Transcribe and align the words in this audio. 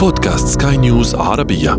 بودكاست 0.00 0.62
سكاي 0.62 0.76
نيوز 0.76 1.14
عربية. 1.14 1.72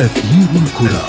أثير 0.00 0.48
الكرة. 0.62 1.08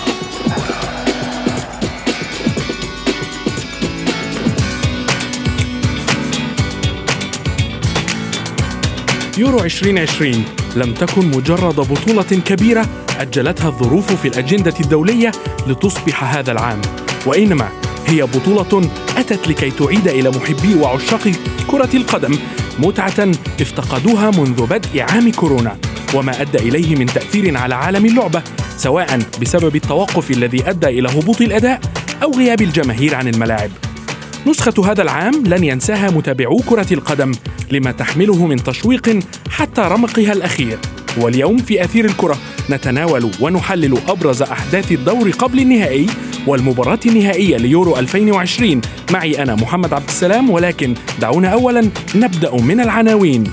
يورو 9.37 9.59
2020 9.59 10.45
لم 10.75 10.93
تكن 10.93 11.27
مجرد 11.27 11.75
بطولة 11.75 12.23
كبيرة 12.23 12.85
أجلتها 13.19 13.67
الظروف 13.67 14.13
في 14.13 14.27
الأجندة 14.27 14.73
الدولية 14.79 15.31
لتصبح 15.67 16.35
هذا 16.35 16.51
العام 16.51 16.81
وإنما 17.25 17.82
هي 18.07 18.23
بطولة 18.23 18.89
أتت 19.17 19.47
لكي 19.47 19.71
تعيد 19.71 20.07
إلى 20.07 20.29
محبي 20.29 20.75
وعشاق 20.75 21.31
كرة 21.67 21.89
القدم 21.93 22.37
متعة 22.79 23.31
افتقدوها 23.61 24.31
منذ 24.31 24.65
بدء 24.65 25.01
عام 25.01 25.31
كورونا 25.31 25.77
وما 26.13 26.41
أدى 26.41 26.57
إليه 26.57 26.95
من 26.95 27.05
تأثير 27.05 27.57
على 27.57 27.75
عالم 27.75 28.05
اللعبة 28.05 28.41
سواء 28.77 29.19
بسبب 29.41 29.75
التوقف 29.75 30.31
الذي 30.31 30.69
أدى 30.69 30.87
إلى 30.87 31.09
هبوط 31.09 31.41
الأداء 31.41 31.81
أو 32.23 32.31
غياب 32.31 32.61
الجماهير 32.61 33.15
عن 33.15 33.27
الملاعب. 33.27 33.71
نسخة 34.47 34.91
هذا 34.91 35.01
العام 35.01 35.43
لن 35.45 35.63
ينساها 35.63 36.11
متابعو 36.11 36.57
كرة 36.57 36.93
القدم 36.93 37.31
لما 37.71 37.91
تحمله 37.91 38.45
من 38.45 38.55
تشويق 38.55 39.19
حتى 39.49 39.81
رمقها 39.81 40.33
الأخير. 40.33 40.79
واليوم 41.17 41.57
في 41.57 41.83
أثير 41.83 42.05
الكرة 42.05 42.37
نتناول 42.69 43.31
ونحلل 43.41 43.97
أبرز 44.07 44.41
أحداث 44.41 44.91
الدور 44.91 45.29
قبل 45.29 45.59
النهائي 45.59 46.07
والمباراة 46.47 46.99
النهائية 47.05 47.57
ليورو 47.57 47.97
2020 47.97 48.81
معي 49.11 49.43
أنا 49.43 49.55
محمد 49.55 49.93
عبد 49.93 50.07
السلام 50.07 50.49
ولكن 50.49 50.93
دعونا 51.21 51.47
أولا 51.47 51.89
نبدأ 52.15 52.55
من 52.61 52.79
العناوين. 52.79 53.43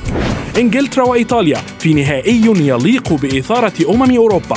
إنجلترا 0.59 1.05
وإيطاليا 1.05 1.59
في 1.79 1.95
نهائي 1.95 2.43
يليق 2.47 3.13
بإثارة 3.13 3.73
أمم 3.91 4.17
أوروبا. 4.17 4.57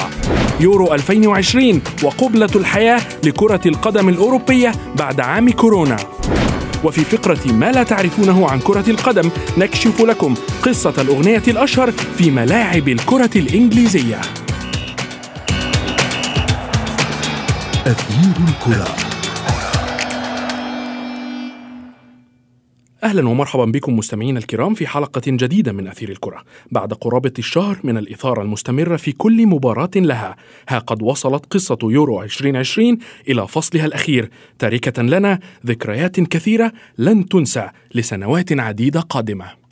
يورو 0.59 0.93
2020 0.93 1.81
وقبلة 2.03 2.49
الحياة 2.55 3.01
لكرة 3.23 3.61
القدم 3.65 4.09
الأوروبية 4.09 4.71
بعد 4.95 5.19
عام 5.19 5.49
كورونا. 5.49 5.97
وفي 6.83 7.01
فقرة 7.01 7.51
ما 7.51 7.71
لا 7.71 7.83
تعرفونه 7.83 8.49
عن 8.49 8.59
كرة 8.59 8.89
القدم 8.89 9.29
نكشف 9.57 10.01
لكم 10.01 10.33
قصة 10.63 10.93
الأغنية 11.01 11.43
الأشهر 11.47 11.91
في 11.91 12.31
ملاعب 12.31 12.89
الكرة 12.89 13.31
الإنجليزية. 13.35 14.21
أثير 17.87 18.47
الكرة. 18.47 18.95
أهلا 23.03 23.29
ومرحبا 23.29 23.65
بكم 23.65 23.97
مستمعينا 23.97 24.39
الكرام 24.39 24.73
في 24.73 24.87
حلقة 24.87 25.21
جديدة 25.27 25.71
من 25.71 25.87
أثير 25.87 26.09
الكرة. 26.09 26.43
بعد 26.71 26.93
قرابة 26.93 27.33
الشهر 27.39 27.79
من 27.83 27.97
الإثارة 27.97 28.41
المستمرة 28.41 28.95
في 28.95 29.11
كل 29.11 29.47
مباراة 29.47 29.89
لها 29.95 30.35
ها 30.69 30.79
قد 30.79 31.01
وصلت 31.01 31.45
قصة 31.45 31.77
يورو 31.83 32.23
2020 32.23 32.97
إلى 33.29 33.47
فصلها 33.47 33.85
الأخير. 33.85 34.29
تاركة 34.59 35.01
لنا 35.01 35.39
ذكريات 35.65 36.19
كثيرة 36.19 36.71
لن 36.97 37.25
تنسى 37.25 37.69
لسنوات 37.95 38.59
عديدة 38.59 38.99
قادمة. 38.99 39.62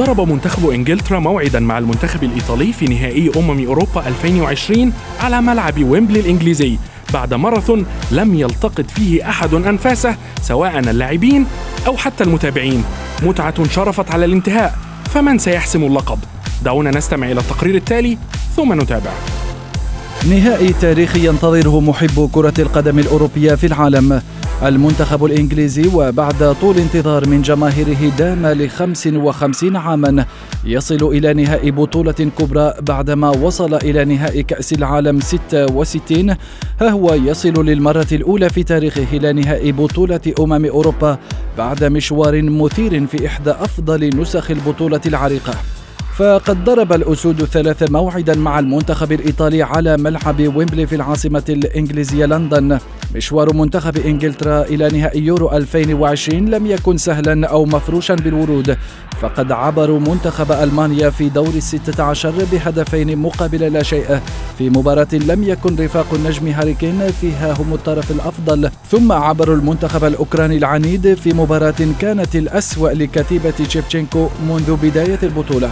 ضرب 0.00 0.20
منتخب 0.20 0.68
إنجلترا 0.70 1.18
موعدا 1.18 1.60
مع 1.60 1.78
المنتخب 1.78 2.24
الإيطالي 2.24 2.72
في 2.72 2.84
نهائي 2.84 3.30
أمم 3.36 3.66
أوروبا 3.66 4.08
2020 4.08 4.92
على 5.20 5.40
ملعب 5.40 5.84
ويمبلي 5.84 6.20
الإنجليزي. 6.20 6.78
بعد 7.12 7.34
ماراثون 7.34 7.86
لم 8.10 8.34
يلتقط 8.34 8.90
فيه 8.90 9.28
أحد 9.28 9.54
أنفاسه 9.54 10.16
سواء 10.42 10.78
اللاعبين 10.78 11.46
أو 11.86 11.96
حتى 11.96 12.24
المتابعين. 12.24 12.84
متعة 13.22 13.68
شرفت 13.68 14.10
على 14.10 14.24
الانتهاء 14.24 14.78
فمن 15.14 15.38
سيحسم 15.38 15.84
اللقب؟ 15.84 16.18
دعونا 16.64 16.90
نستمع 16.90 17.30
إلى 17.30 17.40
التقرير 17.40 17.74
التالي 17.74 18.18
ثم 18.56 18.80
نتابع. 18.80 19.10
نهائي 20.30 20.72
تاريخي 20.72 21.26
ينتظره 21.26 21.80
محب 21.80 22.30
كرة 22.32 22.54
القدم 22.58 22.98
الأوروبية 22.98 23.54
في 23.54 23.66
العالم. 23.66 24.22
المنتخب 24.62 25.24
الإنجليزي 25.24 25.90
وبعد 25.94 26.56
طول 26.60 26.78
انتظار 26.78 27.28
من 27.28 27.42
جماهيره 27.42 28.12
دام 28.18 28.46
ل 28.46 28.70
55 28.70 29.76
عاما 29.76 30.24
يصل 30.64 31.02
إلى 31.08 31.34
نهائي 31.34 31.70
بطولة 31.70 32.12
كبرى 32.38 32.74
بعدما 32.82 33.28
وصل 33.30 33.74
إلى 33.74 34.04
نهائي 34.04 34.42
كأس 34.42 34.72
العالم 34.72 35.20
66 35.20 36.30
ها 36.80 36.88
هو 36.90 37.14
يصل 37.14 37.64
للمرة 37.66 38.06
الأولى 38.12 38.50
في 38.50 38.62
تاريخه 38.62 39.06
إلى 39.12 39.32
نهائي 39.32 39.72
بطولة 39.72 40.20
أمم 40.40 40.64
أوروبا 40.66 41.18
بعد 41.58 41.84
مشوار 41.84 42.42
مثير 42.42 43.06
في 43.06 43.26
إحدى 43.26 43.50
أفضل 43.50 44.20
نسخ 44.20 44.50
البطولة 44.50 45.00
العريقة. 45.06 45.54
فقد 46.16 46.64
ضرب 46.64 46.92
الأسود 46.92 47.40
الثلاثة 47.40 47.86
موعدا 47.92 48.36
مع 48.36 48.58
المنتخب 48.58 49.12
الإيطالي 49.12 49.62
على 49.62 49.96
ملعب 49.96 50.40
ويمبلي 50.56 50.86
في 50.86 50.94
العاصمة 50.96 51.44
الإنجليزية 51.48 52.26
لندن. 52.26 52.78
مشوار 53.14 53.54
منتخب 53.54 53.98
إنجلترا 53.98 54.62
إلى 54.62 54.88
نهائي 54.88 55.24
يورو 55.24 55.52
2020 55.52 56.50
لم 56.50 56.66
يكن 56.66 56.96
سهلا 56.96 57.46
أو 57.46 57.64
مفروشا 57.64 58.14
بالورود. 58.14 58.76
فقد 59.20 59.52
عبروا 59.52 60.00
منتخب 60.00 60.52
ألمانيا 60.52 61.10
في 61.10 61.28
دور 61.28 61.48
الستة 61.48 62.02
عشر 62.02 62.32
بهدفين 62.52 63.18
مقابل 63.18 63.72
لا 63.72 63.82
شيء. 63.82 64.20
في 64.58 64.70
مباراة 64.70 65.08
لم 65.12 65.44
يكن 65.44 65.76
رفاق 65.76 66.14
النجم 66.14 66.48
هاريكين 66.48 67.10
فيها 67.20 67.52
هم 67.52 67.74
الطرف 67.74 68.10
الأفضل. 68.10 68.70
ثم 68.90 69.12
عبروا 69.12 69.56
المنتخب 69.56 70.04
الأوكراني 70.04 70.56
العنيد 70.56 71.14
في 71.14 71.32
مباراة 71.32 71.74
كانت 72.00 72.36
الأسوأ 72.36 72.90
لكتيبة 72.90 73.50
تشيبتشينكو 73.50 74.28
منذ 74.48 74.76
بداية 74.82 75.18
البطولة. 75.22 75.70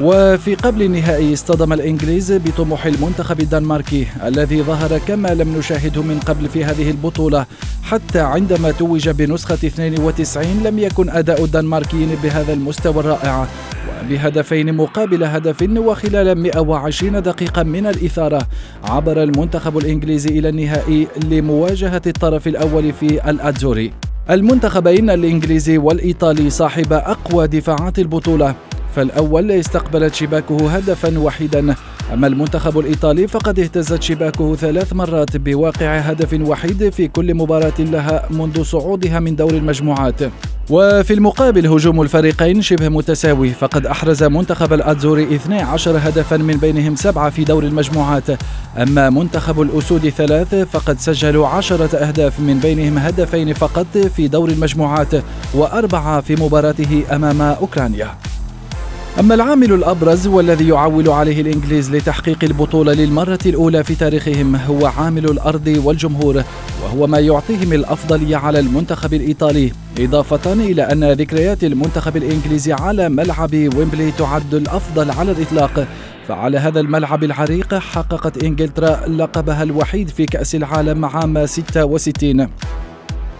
وفي 0.00 0.54
قبل 0.54 0.82
النهائي 0.82 1.32
اصطدم 1.32 1.72
الإنجليز 1.72 2.32
بطموح 2.32 2.86
المنتخب 2.86 3.40
الدنماركي 3.40 4.06
الذي 4.24 4.62
ظهر 4.62 4.98
كما 4.98 5.28
لم 5.28 5.58
نشاهده 5.58 6.02
من 6.02 6.20
قبل 6.20 6.48
في 6.48 6.64
هذه 6.64 6.90
البطولة. 6.90 7.46
حتى 7.82 8.20
عندما 8.20 8.70
توج 8.70 9.08
بنسخة 9.08 9.54
92 9.54 10.62
لم 10.64 10.78
يكن 10.78 11.10
أداء 11.10 11.44
الدنماركيين 11.44 12.08
بهذا 12.22 12.52
المستوى 12.52 13.00
الرائع. 13.00 13.46
وبهدفين 14.04 14.74
مقابل 14.74 15.24
هدف 15.24 15.62
وخلال 15.62 16.38
120 16.42 17.22
دقيقة 17.22 17.62
من 17.62 17.86
الإثارة 17.86 18.46
عبر 18.84 19.22
المنتخب 19.22 19.78
الإنجليزي 19.78 20.38
إلى 20.38 20.48
النهائي 20.48 21.08
لمواجهة 21.30 22.02
الطرف 22.06 22.48
الأول 22.48 22.92
في 22.92 23.30
الأتزوري. 23.30 23.92
المنتخبين 24.30 25.10
الإنجليزي 25.10 25.78
والإيطالي 25.78 26.50
صاحب 26.50 26.92
أقوى 26.92 27.46
دفاعات 27.46 27.98
البطولة. 27.98 28.54
فالأول 28.96 29.50
استقبلت 29.50 30.14
شباكه 30.14 30.70
هدفا 30.70 31.18
وحيدا. 31.18 31.74
أما 32.12 32.26
المنتخب 32.26 32.78
الإيطالي 32.78 33.26
فقد 33.28 33.58
اهتزت 33.58 34.02
شباكه 34.02 34.56
ثلاث 34.56 34.92
مرات 34.92 35.36
بواقع 35.36 35.98
هدف 35.98 36.40
وحيد 36.48 36.88
في 36.88 37.08
كل 37.08 37.34
مباراة 37.34 37.78
لها 37.78 38.26
منذ 38.30 38.62
صعودها 38.62 39.20
من 39.20 39.36
دور 39.36 39.50
المجموعات. 39.50 40.20
وفي 40.70 41.14
المقابل 41.14 41.66
هجوم 41.66 42.02
الفريقين 42.02 42.62
شبه 42.62 42.88
متساوي 42.88 43.50
فقد 43.50 43.86
أحرز 43.86 44.22
منتخب 44.22 44.72
الأتزوري 44.72 45.34
12 45.36 45.98
هدفا 45.98 46.36
من 46.36 46.56
بينهم 46.56 46.96
سبعة 46.96 47.30
في 47.30 47.44
دور 47.44 47.64
المجموعات. 47.64 48.30
أما 48.76 49.10
منتخب 49.10 49.60
الأسود 49.60 50.08
ثلاث 50.08 50.54
فقد 50.54 51.00
سجلوا 51.00 51.46
عشرة 51.46 51.96
أهداف 51.96 52.40
من 52.40 52.58
بينهم 52.58 52.98
هدفين 52.98 53.52
فقط 53.52 53.98
في 54.16 54.28
دور 54.28 54.48
المجموعات 54.48 55.14
وأربعة 55.54 56.20
في 56.20 56.36
مباراته 56.36 57.02
أمام 57.12 57.40
أوكرانيا. 57.42 58.35
أما 59.20 59.34
العامل 59.34 59.72
الأبرز 59.72 60.26
والذي 60.26 60.68
يعول 60.68 61.08
عليه 61.08 61.40
الإنجليز 61.40 61.90
لتحقيق 61.90 62.38
البطولة 62.44 62.92
للمرة 62.92 63.38
الأولى 63.46 63.84
في 63.84 63.94
تاريخهم 63.94 64.56
هو 64.56 64.86
عامل 64.86 65.24
الأرض 65.24 65.80
والجمهور 65.84 66.42
وهو 66.84 67.06
ما 67.06 67.18
يعطيهم 67.18 67.72
الأفضلية 67.72 68.36
على 68.36 68.58
المنتخب 68.58 69.14
الإيطالي 69.14 69.72
إضافة 69.98 70.52
إلى 70.52 70.82
أن 70.82 71.12
ذكريات 71.12 71.64
المنتخب 71.64 72.16
الإنجليزي 72.16 72.72
على 72.72 73.08
ملعب 73.08 73.52
ويمبلي 73.54 74.12
تعد 74.18 74.54
الأفضل 74.54 75.10
على 75.10 75.32
الإطلاق 75.32 75.86
فعلى 76.28 76.58
هذا 76.58 76.80
الملعب 76.80 77.24
العريق 77.24 77.74
حققت 77.74 78.44
إنجلترا 78.44 79.08
لقبها 79.08 79.62
الوحيد 79.62 80.08
في 80.08 80.26
كأس 80.26 80.54
العالم 80.54 81.04
عام 81.04 81.46
66 81.46 82.48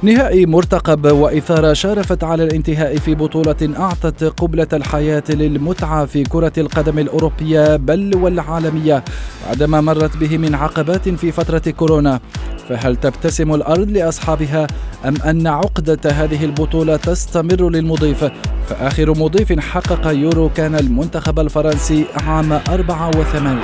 نهائي 0.07 0.47
مرتقب 0.47 1.13
وإثارة 1.13 1.73
شارفت 1.73 2.25
على 2.25 2.45
الانتهاء 2.45 2.97
في 2.97 3.15
بطولة 3.15 3.75
أعطت 3.79 4.25
قبلة 4.25 4.67
الحياة 4.73 5.23
للمتعة 5.31 6.07
في 6.07 6.23
كرة 6.23 6.53
القدم 6.59 6.99
الأوروبية 6.99 7.77
بل 7.77 8.17
والعالمية 8.17 9.05
بعدما 9.47 9.81
مرت 9.81 10.17
به 10.17 10.39
من 10.39 10.55
عقبات 10.55 11.09
في 11.09 11.33
فترة 11.33 11.71
كورونا. 11.71 12.21
فهل 12.69 12.97
تبتسم 12.97 13.55
الأرض 13.55 13.91
لأصحابها 13.91 14.67
أم 15.05 15.15
أن 15.17 15.47
عقدة 15.47 16.11
هذه 16.11 16.45
البطولة 16.45 16.97
تستمر 16.97 17.71
للمضيف؟ 17.71 18.25
فآخر 18.69 19.11
مضيف 19.11 19.61
حقق 19.61 20.07
يورو 20.07 20.49
كان 20.49 20.75
المنتخب 20.75 21.41
الفرنسي 21.41 22.05
عام 22.27 22.53
84 22.53 23.59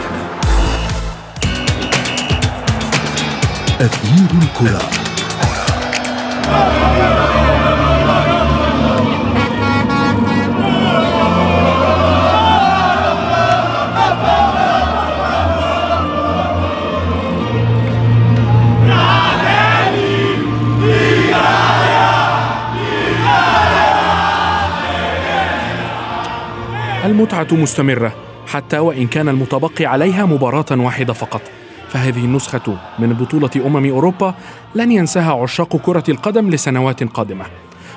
أثير 3.81 4.29
الكرة. 4.43 5.02
المتعة 27.05 27.47
مستمرة 27.53 28.13
حتى 28.47 28.79
وإن 28.79 29.07
كان 29.07 29.29
المتبقي 29.29 29.87
عليها 29.87 30.27
مباراة 30.27 30.67
واحدة 30.71 31.13
فقط. 31.13 31.43
فهذه 31.93 32.25
النسخة 32.25 32.77
من 32.99 33.13
بطولة 33.13 33.51
أمم 33.67 33.91
أوروبا 33.91 34.35
لن 34.75 34.93
ينساها 34.93 35.43
عشاق 35.43 35.77
كرة 35.77 36.05
القدم 36.09 36.51
لسنوات 36.51 37.05
قادمة. 37.05 37.45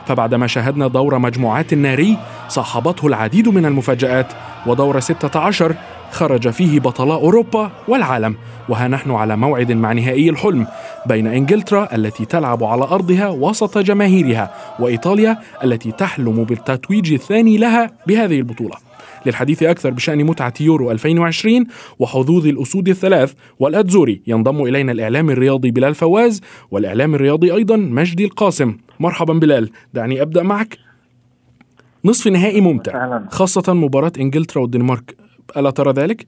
فبعدما 0.08 0.48
شاهدنا 0.48 0.88
دور 0.88 1.20
مجموعات 1.20 1.74
ناري 1.74 2.18
صاحبته 2.50 3.08
العديد 3.08 3.50
من 3.50 3.66
المفاجآت 3.66 4.34
ودور 4.68 5.00
16 5.00 5.76
خرج 6.12 6.50
فيه 6.50 6.80
بطلاء 6.80 7.18
أوروبا 7.18 7.72
والعالم. 7.88 8.36
وها 8.70 8.88
نحن 8.88 9.12
على 9.12 9.38
موعد 9.38 9.72
مع 9.72 9.94
نهائي 9.94 10.30
الحلم 10.30 10.68
بين 11.06 11.28
إنجلترا 11.28 11.96
التي 11.96 12.26
تلعب 12.26 12.64
على 12.64 12.84
أرضها 12.84 13.28
وسط 13.28 13.78
جماهيرها 13.78 14.52
وإيطاليا 14.80 15.38
التي 15.64 15.92
تحلم 15.92 16.44
بالتتويج 16.44 17.14
الثاني 17.14 17.58
لها 17.58 17.92
بهذه 18.08 18.38
البطولة. 18.38 18.76
للحديث 19.28 19.64
أكثر 19.64 19.90
بشأن 19.90 20.24
متعة 20.26 20.54
يورو 20.62 20.92
2020 20.92 21.66
وحظوظ 22.00 22.48
الأسود 22.48 22.90
الثلاث 22.90 23.34
والأتزوري 23.60 24.22
ينضم 24.28 24.64
إلينا 24.64 24.92
الإعلام 24.92 25.30
الرياضي 25.30 25.72
بلال 25.72 25.96
فواز 25.96 26.42
والإعلام 26.72 27.16
الرياضي 27.16 27.54
أيضا 27.54 27.78
مجدي 27.78 28.26
القاسم. 28.26 28.78
مرحبا 29.00 29.34
بلال 29.34 29.70
دعني 29.94 30.22
أبدأ 30.22 30.44
معك. 30.44 30.78
نصف 32.06 32.28
نهائي 32.28 32.62
ممتع 32.62 33.22
خاصة 33.30 33.74
مباراة 33.74 34.12
إنجلترا 34.20 34.62
والدنمارك. 34.62 35.16
ألا 35.58 35.70
ترى 35.70 35.92
ذلك؟ 35.92 36.28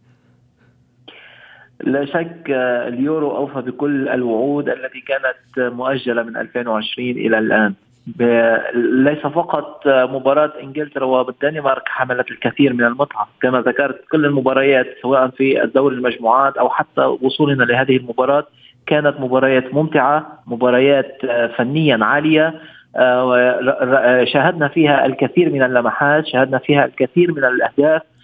لا 1.83 2.05
شك 2.05 2.43
اليورو 2.87 3.37
أوفى 3.37 3.61
بكل 3.61 4.07
الوعود 4.09 4.69
التي 4.69 5.01
كانت 5.07 5.73
مؤجلة 5.73 6.23
من 6.23 6.37
2020 6.37 7.09
إلى 7.09 7.39
الآن. 7.39 7.73
ليس 8.75 9.19
فقط 9.19 9.81
مباراة 9.87 10.53
إنجلترا 10.63 11.05
والدنمارك 11.05 11.83
حملت 11.85 12.31
الكثير 12.31 12.73
من 12.73 12.83
المتعة 12.83 13.27
كما 13.41 13.61
ذكرت 13.61 14.01
كل 14.11 14.25
المباريات 14.25 14.85
سواء 15.01 15.27
في 15.27 15.63
الدور 15.63 15.91
المجموعات 15.91 16.57
أو 16.57 16.69
حتى 16.69 17.01
وصولنا 17.01 17.63
لهذه 17.63 17.97
المباراة 17.97 18.47
كانت 18.85 19.19
مباريات 19.19 19.73
ممتعة 19.73 20.43
مباريات 20.47 21.17
فنيا 21.57 22.05
عالية 22.05 22.53
شاهدنا 24.23 24.67
فيها 24.67 25.05
الكثير 25.05 25.49
من 25.49 25.63
اللمحات 25.63 26.27
شاهدنا 26.27 26.57
فيها 26.57 26.85
الكثير 26.85 27.31
من 27.31 27.43
الأهداف 27.43 28.01
آه 28.01 28.16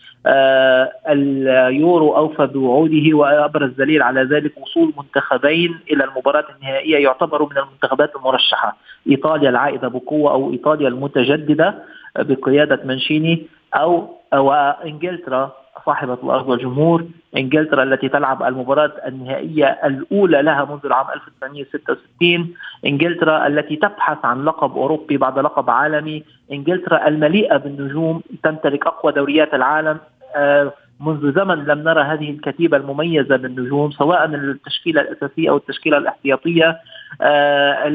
اليورو 1.07 2.15
اوفى 2.17 2.45
بوعوده 2.47 3.13
وأبرز 3.17 3.71
دليل 3.71 4.01
على 4.01 4.23
ذلك 4.23 4.57
وصول 4.57 4.93
منتخبين 4.97 5.79
إلى 5.91 6.03
المباراة 6.03 6.45
النهائية 6.55 6.97
يعتبروا 7.03 7.49
من 7.51 7.57
المنتخبات 7.57 8.15
المرشحة. 8.15 8.77
إيطاليا 9.09 9.49
العائدة 9.49 9.87
بقوة 9.87 10.31
أو 10.31 10.51
إيطاليا 10.51 10.87
المتجددة 10.87 11.75
بقيادة 12.19 12.79
منشيني 12.85 13.47
أو 13.73 14.09
وانجلترا 14.33 15.51
صاحبة 15.85 16.17
الأرض 16.23 16.49
والجمهور. 16.49 17.05
إنجلترا 17.37 17.83
التي 17.83 18.09
تلعب 18.09 18.43
المباراة 18.43 18.91
النهائية 19.07 19.65
الأولى 19.65 20.41
لها 20.41 20.65
منذ 20.65 20.85
العام 20.85 21.05
1966 21.13 22.53
إنجلترا 22.85 23.47
التي 23.47 23.75
تبحث 23.75 24.25
عن 24.25 24.45
لقب 24.45 24.77
أوروبي 24.77 25.17
بعد 25.17 25.39
لقب 25.39 25.69
عالمي. 25.69 26.23
إنجلترا 26.51 27.07
المليئة 27.07 27.57
بالنجوم 27.57 28.21
تمتلك 28.43 28.87
أقوى 28.87 29.11
دوريات 29.11 29.53
العالم 29.53 29.89
آه، 29.89 30.12
منذ 31.00 31.33
زمن 31.35 31.65
لم 31.65 31.80
نرى 31.80 32.01
هذه 32.01 32.30
الكتيبة 32.30 32.77
المميزة 32.77 33.35
بالنجوم 33.35 33.91
سواء 33.91 34.25
التشكيلة 34.25 35.01
الأساسية 35.01 35.50
أو 35.50 35.57
التشكيلة 35.57 35.97
الاحتياطية 35.97 36.80
آه، 37.21 37.88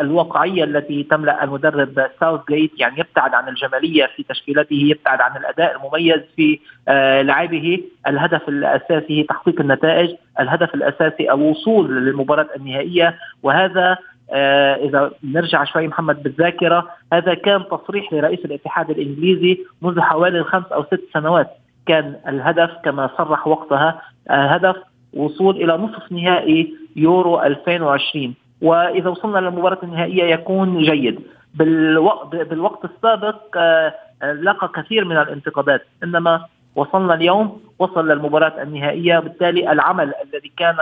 الواقعية 0.00 0.64
التي 0.64 1.02
تملأ 1.02 1.44
المدرب 1.44 2.06
ساوث 2.20 2.40
جيت 2.50 2.80
يعني 2.80 3.00
يبتعد 3.00 3.34
عن 3.34 3.48
الجمالية 3.48 4.10
في 4.16 4.22
تشكيلته 4.22 4.74
يبتعد 4.74 5.20
عن 5.20 5.36
الأداء 5.36 5.76
المميز 5.76 6.20
في 6.36 6.58
آه، 6.88 7.22
لاعبه 7.22 7.80
الهدف 8.06 8.48
الأساسي 8.48 9.22
تحقيق 9.22 9.60
النتائج 9.60 10.10
الهدف 10.40 10.74
الأساسي 10.74 11.32
الوصول 11.32 12.06
للمباراة 12.06 12.48
النهائية. 12.56 13.18
وهذا 13.42 13.96
آه 14.34 14.74
إذا 14.74 15.10
نرجع 15.24 15.64
شوي 15.64 15.88
محمد 15.88 16.22
بالذاكرة 16.22 16.88
هذا 17.12 17.34
كان 17.34 17.64
تصريح 17.70 18.12
لرئيس 18.12 18.44
الاتحاد 18.44 18.90
الإنجليزي 18.90 19.58
منذ 19.82 20.00
حوالي 20.00 20.44
خمس 20.44 20.66
أو 20.66 20.84
ست 20.84 21.00
سنوات. 21.14 21.61
كان 21.86 22.16
الهدف 22.28 22.70
كما 22.84 23.10
صرح 23.18 23.46
وقتها 23.46 24.02
هدف 24.30 24.76
وصول 25.14 25.56
إلى 25.56 25.76
نصف 25.76 26.12
نهائي 26.12 26.74
يورو 26.96 27.42
2020 27.42 28.34
وإذا 28.62 29.08
وصلنا 29.08 29.38
للمباراه 29.38 29.78
النهائية 29.82 30.24
يكون 30.24 30.82
جيد. 30.82 31.20
بالوقت 31.54 32.36
بالوقت 32.36 32.84
السابق 32.84 33.56
آه، 33.56 33.94
لقى 34.22 34.70
كثير 34.74 35.04
من 35.04 35.16
الانتقادات. 35.16 35.82
إنما 36.04 36.46
وصلنا 36.76 37.14
اليوم 37.14 37.60
وصل 37.78 38.08
للمباراة 38.08 38.62
النهائية. 38.62 39.18
بالتالي 39.18 39.72
العمل 39.72 40.12
الذي 40.24 40.52
كان 40.56 40.76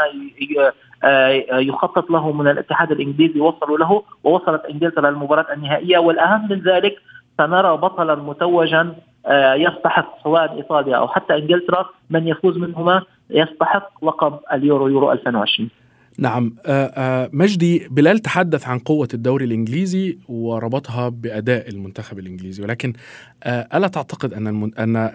آه، 1.04 1.28
يخطط 1.52 2.10
له 2.10 2.32
من 2.32 2.48
الاتحاد 2.48 2.90
الإنجليزي 2.90 3.40
وصلوا 3.40 3.78
له 3.78 4.02
ووصلت 4.24 4.64
إنجلترا 4.64 5.10
للمباراة 5.10 5.46
النهائية. 5.52 5.98
والأهم 5.98 6.48
من 6.50 6.60
ذلك 6.60 6.96
سنرى 7.38 7.76
بطلا 7.76 8.14
متوجا 8.14 8.80
آه، 8.80 9.09
يستحق 9.56 10.22
سواء 10.24 10.56
إيطاليا 10.56 10.96
أو 10.96 11.08
حتى 11.08 11.34
إنجلترا 11.34 11.86
من 12.10 12.28
يفوز 12.28 12.58
منهما 12.58 13.02
يستحق 13.30 14.04
لقب 14.04 14.38
اليورو 14.52 14.88
يورو 14.88 15.12
2020 15.12 15.70
نعم. 16.18 16.54
آه، 16.66 16.86
آه، 16.86 17.30
مجدي 17.32 17.88
بلال 17.90 18.18
تحدث 18.18 18.68
عن 18.68 18.78
قوة 18.78 19.08
الدوري 19.14 19.44
الإنجليزي 19.44 20.18
وربطها 20.28 21.08
بأداء 21.08 21.68
المنتخب 21.68 22.18
الإنجليزي 22.18 22.62
ولكن 22.62 22.92
ألا 23.46 23.88
تعتقد 23.88 24.32
أن 24.32 24.46
أن 24.78 25.10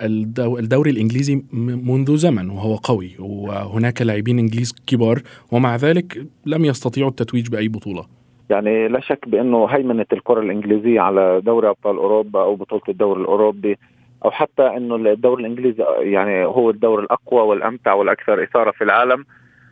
الدوري 0.60 0.92
الإنجليزي 0.92 1.44
منذ 1.84 2.16
زمن 2.16 2.50
وهو 2.50 2.76
قوي 2.76 3.16
وهناك 3.20 4.02
لاعبين 4.02 4.40
إنجليز 4.40 4.74
كبار 4.88 5.22
ومع 5.52 5.76
ذلك 5.76 6.28
لم 6.46 6.66
يستطيعوا 6.66 7.10
التتويج 7.10 7.50
بأي 7.50 7.68
بطولة؟ 7.68 8.06
يعني 8.50 8.88
لا 8.88 9.00
شك 9.00 9.30
بأنه 9.30 9.66
هيمنة 9.66 10.06
الكرة 10.14 10.40
الإنجليزية 10.40 11.02
على 11.02 11.42
دوري 11.42 11.70
أبطال 11.70 11.98
أوروبا 11.98 12.42
أو 12.42 12.56
بطولة 12.56 12.82
الدوري 12.90 13.22
الأوروبي 13.22 13.78
أو 14.26 14.32
حتى 14.32 14.68
إنه 14.68 14.96
الدوري 14.96 15.42
الإنجليزي 15.42 15.84
يعني 16.00 16.46
هو 16.46 16.70
الدوري 16.70 17.04
الأقوى 17.04 17.42
والأمتع 17.42 17.94
والأكثر 17.94 18.44
إثارة 18.44 18.72
في 18.72 18.84
العالم. 18.84 19.26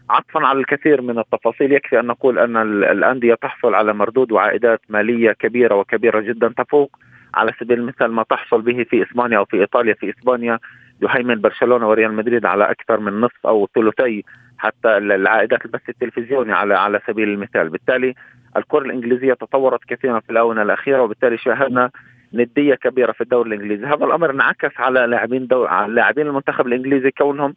عطفا 0.10 0.46
على 0.46 0.60
الكثير 0.60 1.02
من 1.02 1.20
التفاصيل 1.20 1.72
يكفي 1.72 2.00
أن 2.00 2.06
نقول 2.06 2.40
أن 2.40 2.58
الأندية 2.84 3.34
تحصل 3.34 3.74
على 3.76 3.94
مردود 3.94 4.32
وعائدات 4.32 4.82
مالية 4.90 5.32
كبيرة 5.32 5.76
وكبيرة 5.76 6.20
جدا 6.20 6.54
تفوق. 6.58 6.98
على 7.34 7.52
سبيل 7.60 7.80
المثال 7.80 8.12
ما 8.12 8.24
تحصل 8.24 8.62
به 8.62 8.84
في 8.84 9.04
إسبانيا 9.04 9.38
أو 9.38 9.46
في 9.46 9.62
إيطاليا 9.62 9.94
في 9.94 10.10
إسبانيا 10.10 10.60
يهيمن 11.02 11.42
برشلونة 11.42 11.90
وريال 11.90 12.14
مدريد 12.14 12.46
على 12.46 12.72
أكثر 12.72 13.00
من 13.00 13.22
نصف 13.22 13.48
أو 13.48 13.68
ثلثي 13.76 14.24
حتى 14.58 14.98
العائدات 14.98 15.66
البث 15.66 15.90
التلفزيوني 15.90 16.54
على 16.54 16.74
على 16.74 17.00
سبيل 17.08 17.30
المثال. 17.30 17.70
بالتالي 17.70 18.14
الكرة 18.58 18.80
الإنجليزية 18.86 19.34
تطورت 19.34 19.80
كثيرا 19.88 20.20
في 20.20 20.30
الآونة 20.30 20.62
الأخيرة 20.62 21.02
وبالتالي 21.02 21.38
شاهدنا 21.38 21.90
ندية 22.34 22.75
كبيرة 22.75 23.12
في 23.12 23.22
الدوري 23.22 23.50
الإنجليزي، 23.56 23.86
هذا 23.86 24.06
الأمر 24.06 24.30
انعكس 24.32 24.72
على 24.78 25.00
لاعبين 25.00 25.48
دو... 25.48 25.66
على 25.66 25.94
لاعبين 25.94 26.28
المنتخب 26.28 26.68
الإنجليزي 26.68 27.12
كونهم 27.12 27.56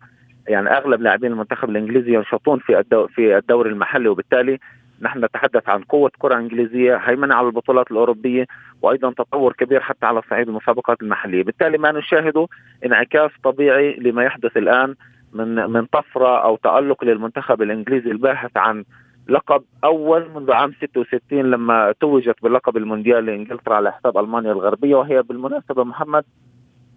يعني 0.48 0.68
أغلب 0.68 1.02
لاعبين 1.02 1.32
المنتخب 1.32 1.70
الإنجليزي 1.70 2.14
ينشطون 2.14 2.58
في 2.58 2.78
الدو... 2.78 3.06
في 3.06 3.36
الدوري 3.36 3.70
المحلي. 3.70 4.08
وبالتالي 4.08 4.58
نحن 5.00 5.24
نتحدث 5.24 5.68
عن 5.68 5.82
قوة 5.82 6.10
كرة 6.18 6.34
إنجليزية 6.34 6.96
هيمنة 6.96 7.34
على 7.34 7.46
البطولات 7.46 7.90
الأوروبية 7.90 8.46
وأيضا 8.82 9.10
تطور 9.10 9.52
كبير 9.52 9.80
حتى 9.80 10.06
على 10.06 10.22
صعيد 10.30 10.48
المسابقات 10.48 11.02
المحلية. 11.02 11.44
بالتالي 11.44 11.78
ما 11.78 11.92
نشاهده 11.92 12.46
انعكاس 12.86 13.30
طبيعي 13.44 13.96
لما 13.96 14.24
يحدث 14.24 14.56
الآن 14.56 14.94
من 15.32 15.54
من 15.54 15.86
طفرة 15.86 16.44
أو 16.44 16.56
تألق 16.56 17.04
للمنتخب 17.04 17.62
الإنجليزي 17.62 18.10
الباحث 18.10 18.56
عن 18.56 18.84
لقب 19.28 19.62
أول 19.84 20.30
منذ 20.34 20.52
عام 20.52 20.72
66 20.72 21.40
لما 21.42 21.92
توجت 22.00 22.42
باللقب 22.42 22.76
المونديالي 22.76 23.34
انجلترا 23.34 23.74
على 23.74 23.92
حساب 23.92 24.18
ألمانيا 24.18 24.52
الغربية 24.52 24.96
وهي 24.96 25.22
بالمناسبة 25.22 25.84
محمد 25.84 26.24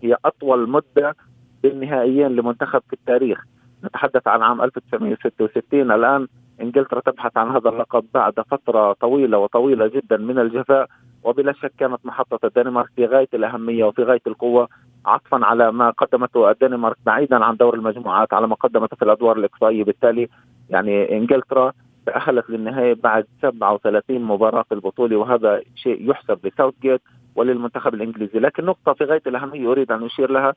هي 0.04 0.18
أطول 0.26 0.70
مدة 0.70 1.16
بالنهائيين 1.64 2.28
لمنتخب 2.28 2.82
في 2.88 2.94
التاريخ. 2.94 3.44
نتحدث 3.84 4.28
عن 4.28 4.42
عام 4.42 4.62
1966 4.62 5.92
الآن 5.92 6.28
إنجلترا 6.62 7.00
تبحث 7.00 7.38
عن 7.38 7.50
هذا 7.50 7.70
اللقب 7.70 8.06
بعد 8.14 8.34
فترة 8.40 8.94
طويلة 8.94 9.38
وطويلة 9.38 9.88
جدا 9.88 10.18
من 10.18 10.40
الجفاء 10.40 10.88
وبلا 11.24 11.54
شك 11.54 11.72
كانت 11.78 12.06
محطة 12.06 12.48
الدنمارك 12.48 12.90
في 12.96 13.06
غاية 13.06 13.28
الأهمية 13.34 13.86
وفي 13.86 14.04
غاية 14.04 14.22
القوة 14.28 14.68
عطفا 15.06 15.46
على 15.46 15.72
ما 15.72 15.90
قدمته 15.90 16.52
الدنمارك 16.52 16.98
بعيدا 17.06 17.46
عن 17.46 17.56
دور 17.56 17.76
المجموعات 17.76 18.34
على 18.34 18.48
ما 18.48 18.56
قدمته 18.56 18.96
في 18.98 19.02
الأدوار 19.04 19.38
الإقصائية. 19.38 19.84
بالتالي 19.84 20.28
يعني 20.70 21.18
إنجلترا 21.18 21.74
تأهلت 22.10 22.50
للنهاية 22.50 22.94
بعد 22.94 23.26
37 23.42 24.22
مباراة 24.22 24.64
في 24.64 24.74
البطولة 24.74 25.18
وهذا 25.18 25.62
شيء 25.76 26.10
يحسب 26.12 26.40
لساوث 26.44 26.74
جيت 26.82 27.02
وللمنتخب 27.36 27.94
الإنجليزي. 27.94 28.40
لكن 28.40 28.66
نقطة 28.66 28.94
في 28.94 29.04
غاية 29.04 29.22
الأهمية 29.28 29.72
أريد 29.72 29.92
أن 29.92 30.04
أشير 30.04 30.32
لها. 30.32 30.54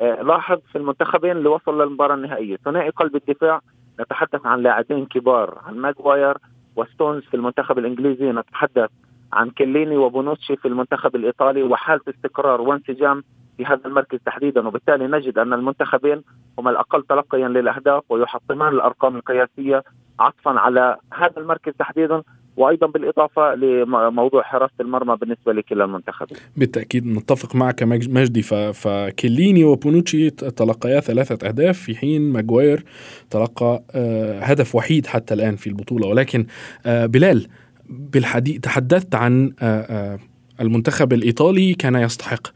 آه، 0.00 0.22
لاحظ 0.22 0.58
في 0.72 0.78
المنتخبين 0.78 1.30
اللي 1.30 1.48
وصلوا 1.48 1.84
للمباراة 1.84 2.14
النهائية 2.14 2.56
ثنائي 2.56 2.90
قلب 2.90 3.16
الدفاع 3.16 3.60
نتحدث 4.00 4.46
عن 4.46 4.62
لاعبين 4.62 5.06
كبار 5.06 5.58
عن 5.66 5.74
ماجواير 5.78 6.38
وستونز 6.76 7.22
في 7.22 7.34
المنتخب 7.34 7.78
الإنجليزي 7.78 8.32
نتحدث 8.32 8.90
عن 9.32 9.50
كليني 9.50 9.96
وبونوتشي 9.96 10.56
في 10.56 10.68
المنتخب 10.68 11.16
الإيطالي 11.16 11.62
وحالة 11.62 12.00
استقرار 12.08 12.60
وانسجام 12.60 13.22
في 13.56 13.64
هذا 13.64 13.80
المركز 13.86 14.18
تحديدا 14.26 14.68
وبالتالي 14.68 15.06
نجد 15.06 15.38
أن 15.38 15.52
المنتخبين 15.52 16.22
هما 16.58 16.70
الأقل 16.70 17.02
تلقيا 17.02 17.48
للأهداف 17.48 18.02
ويحطمان 18.08 18.72
الأرقام 18.72 19.16
القياسية 19.16 19.82
عطفا 20.20 20.50
على 20.50 20.96
هذا 21.14 21.32
المركز 21.36 21.72
تحديدا 21.78 22.22
وأيضا 22.56 22.86
بالإضافة 22.86 23.54
لموضوع 23.54 24.42
حراسة 24.42 24.74
المرمى 24.80 25.16
بالنسبة 25.16 25.52
لكلا 25.52 25.84
المنتخبين. 25.84 26.38
بالتأكيد 26.56 27.06
نتفق 27.06 27.56
معك 27.56 27.82
مجدي 27.82 28.42
فكليني 28.72 29.64
وبونوتشي 29.64 30.30
تلقيا 30.30 31.00
ثلاثة 31.00 31.48
أهداف 31.48 31.78
في 31.78 31.96
حين 31.96 32.32
ماجواير 32.32 32.84
تلقى 33.30 33.82
آه، 33.94 34.40
هدف 34.40 34.74
وحيد 34.74 35.06
حتى 35.06 35.34
الآن 35.34 35.56
في 35.56 35.66
البطولة 35.66 36.08
ولكن 36.08 36.46
آه، 36.86 37.06
بلال 37.06 37.46
بالحديث 37.88 38.60
تحدثت 38.60 39.14
عن 39.14 39.52
آه، 39.60 40.18
المنتخب 40.60 41.12
الإيطالي 41.12 41.74
كان 41.74 41.94
يستحق 41.94 42.48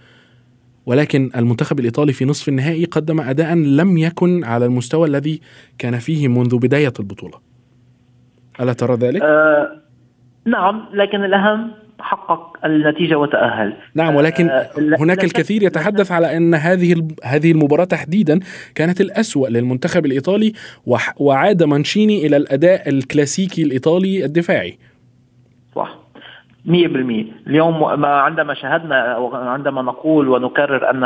ولكن 0.88 1.30
المنتخب 1.36 1.80
الإيطالي 1.80 2.12
في 2.12 2.24
نصف 2.24 2.48
النهائي 2.48 2.84
قدم 2.84 3.20
أداء 3.20 3.54
لم 3.54 3.98
يكن 3.98 4.44
على 4.44 4.66
المستوى 4.66 5.08
الذي 5.08 5.40
كان 5.78 5.98
فيه 5.98 6.28
منذ 6.28 6.58
بداية 6.58 6.92
البطولة. 7.00 7.38
ألا 8.60 8.72
ترى 8.72 8.94
ذلك؟ 8.94 9.22
آه 9.22 9.68
نعم 10.46 10.88
لكن 10.94 11.24
الأهم 11.24 11.70
حقق 12.00 12.56
النتيجة 12.64 13.18
وتأهل. 13.18 13.76
نعم 13.94 14.14
ولكن 14.14 14.48
آه 14.48 14.68
هناك 15.00 15.24
الكثير 15.24 15.62
يتحدث 15.62 16.12
على 16.12 16.36
أن 16.36 16.54
هذه 16.54 17.08
هذه 17.24 17.52
المباراة 17.52 17.84
تحديدا 17.84 18.40
كانت 18.74 19.00
الأسوأ 19.00 19.48
للمنتخب 19.48 20.06
الإيطالي 20.06 20.52
وعاد 21.16 21.62
مانشيني 21.62 22.26
إلى 22.26 22.36
الأداء 22.36 22.88
الكلاسيكي 22.88 23.62
الإيطالي 23.62 24.24
الدفاعي. 24.24 24.78
100% 26.68 26.70
اليوم 27.46 28.00
ما 28.00 28.08
عندما 28.08 28.54
شاهدنا 28.54 29.16
وعندما 29.16 29.82
نقول 29.82 30.28
ونكرر 30.28 30.90
أن 30.90 31.04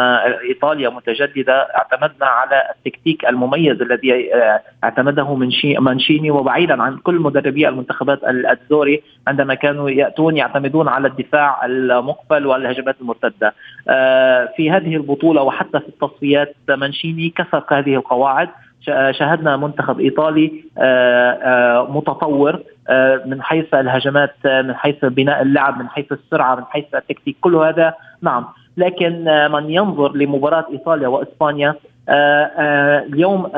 إيطاليا 0.49 0.88
متجددة 0.88 1.52
اعتمدنا 1.52 2.26
على 2.26 2.62
التكتيك 2.76 3.25
المميز 3.28 3.83
الذي 3.83 4.35
آه، 4.35 4.61
اعتمده 4.85 5.35
مانشيني 5.78 6.31
وبعيدا 6.31 6.83
عن 6.83 6.97
كل 6.97 7.14
مدربي 7.14 7.69
المنتخبات 7.69 8.21
الدوري 8.25 9.02
عندما 9.26 9.54
كانوا 9.54 9.90
يأتون 9.90 10.37
يعتمدون 10.37 10.88
على 10.88 11.09
الدفاع 11.09 11.66
المقبل 11.66 12.47
والهجمات 12.47 12.97
المرتدة. 13.00 13.54
آه، 13.88 14.49
في 14.57 14.71
هذه 14.71 14.97
البطولة 14.97 15.42
وحتى 15.42 15.81
في 15.81 15.88
التصفيات 15.88 16.54
مانشيني 16.69 17.28
كسر 17.37 17.64
هذه 17.71 17.95
القواعد. 17.95 18.49
شاهدنا 19.10 19.56
منتخب 19.56 20.00
إيطالي 20.00 20.64
آه، 20.78 21.86
متطور 21.90 22.62
آه، 22.88 23.22
من 23.26 23.42
حيث 23.42 23.74
الهجمات 23.74 24.34
آه، 24.46 24.62
من 24.62 24.74
حيث 24.74 25.04
بناء 25.04 25.42
اللعب 25.42 25.78
من 25.78 25.88
حيث 25.88 26.12
السرعة 26.12 26.54
من 26.54 26.64
حيث 26.64 26.84
التكتيك 26.94 27.36
كل 27.40 27.54
هذا 27.54 27.94
نعم. 28.22 28.44
لكن 28.76 29.28
آه، 29.28 29.48
من 29.48 29.70
ينظر 29.70 30.16
لمباراة 30.16 30.66
إيطاليا 30.72 31.08
وإسبانيا 31.08 31.74
اليوم 32.08 33.48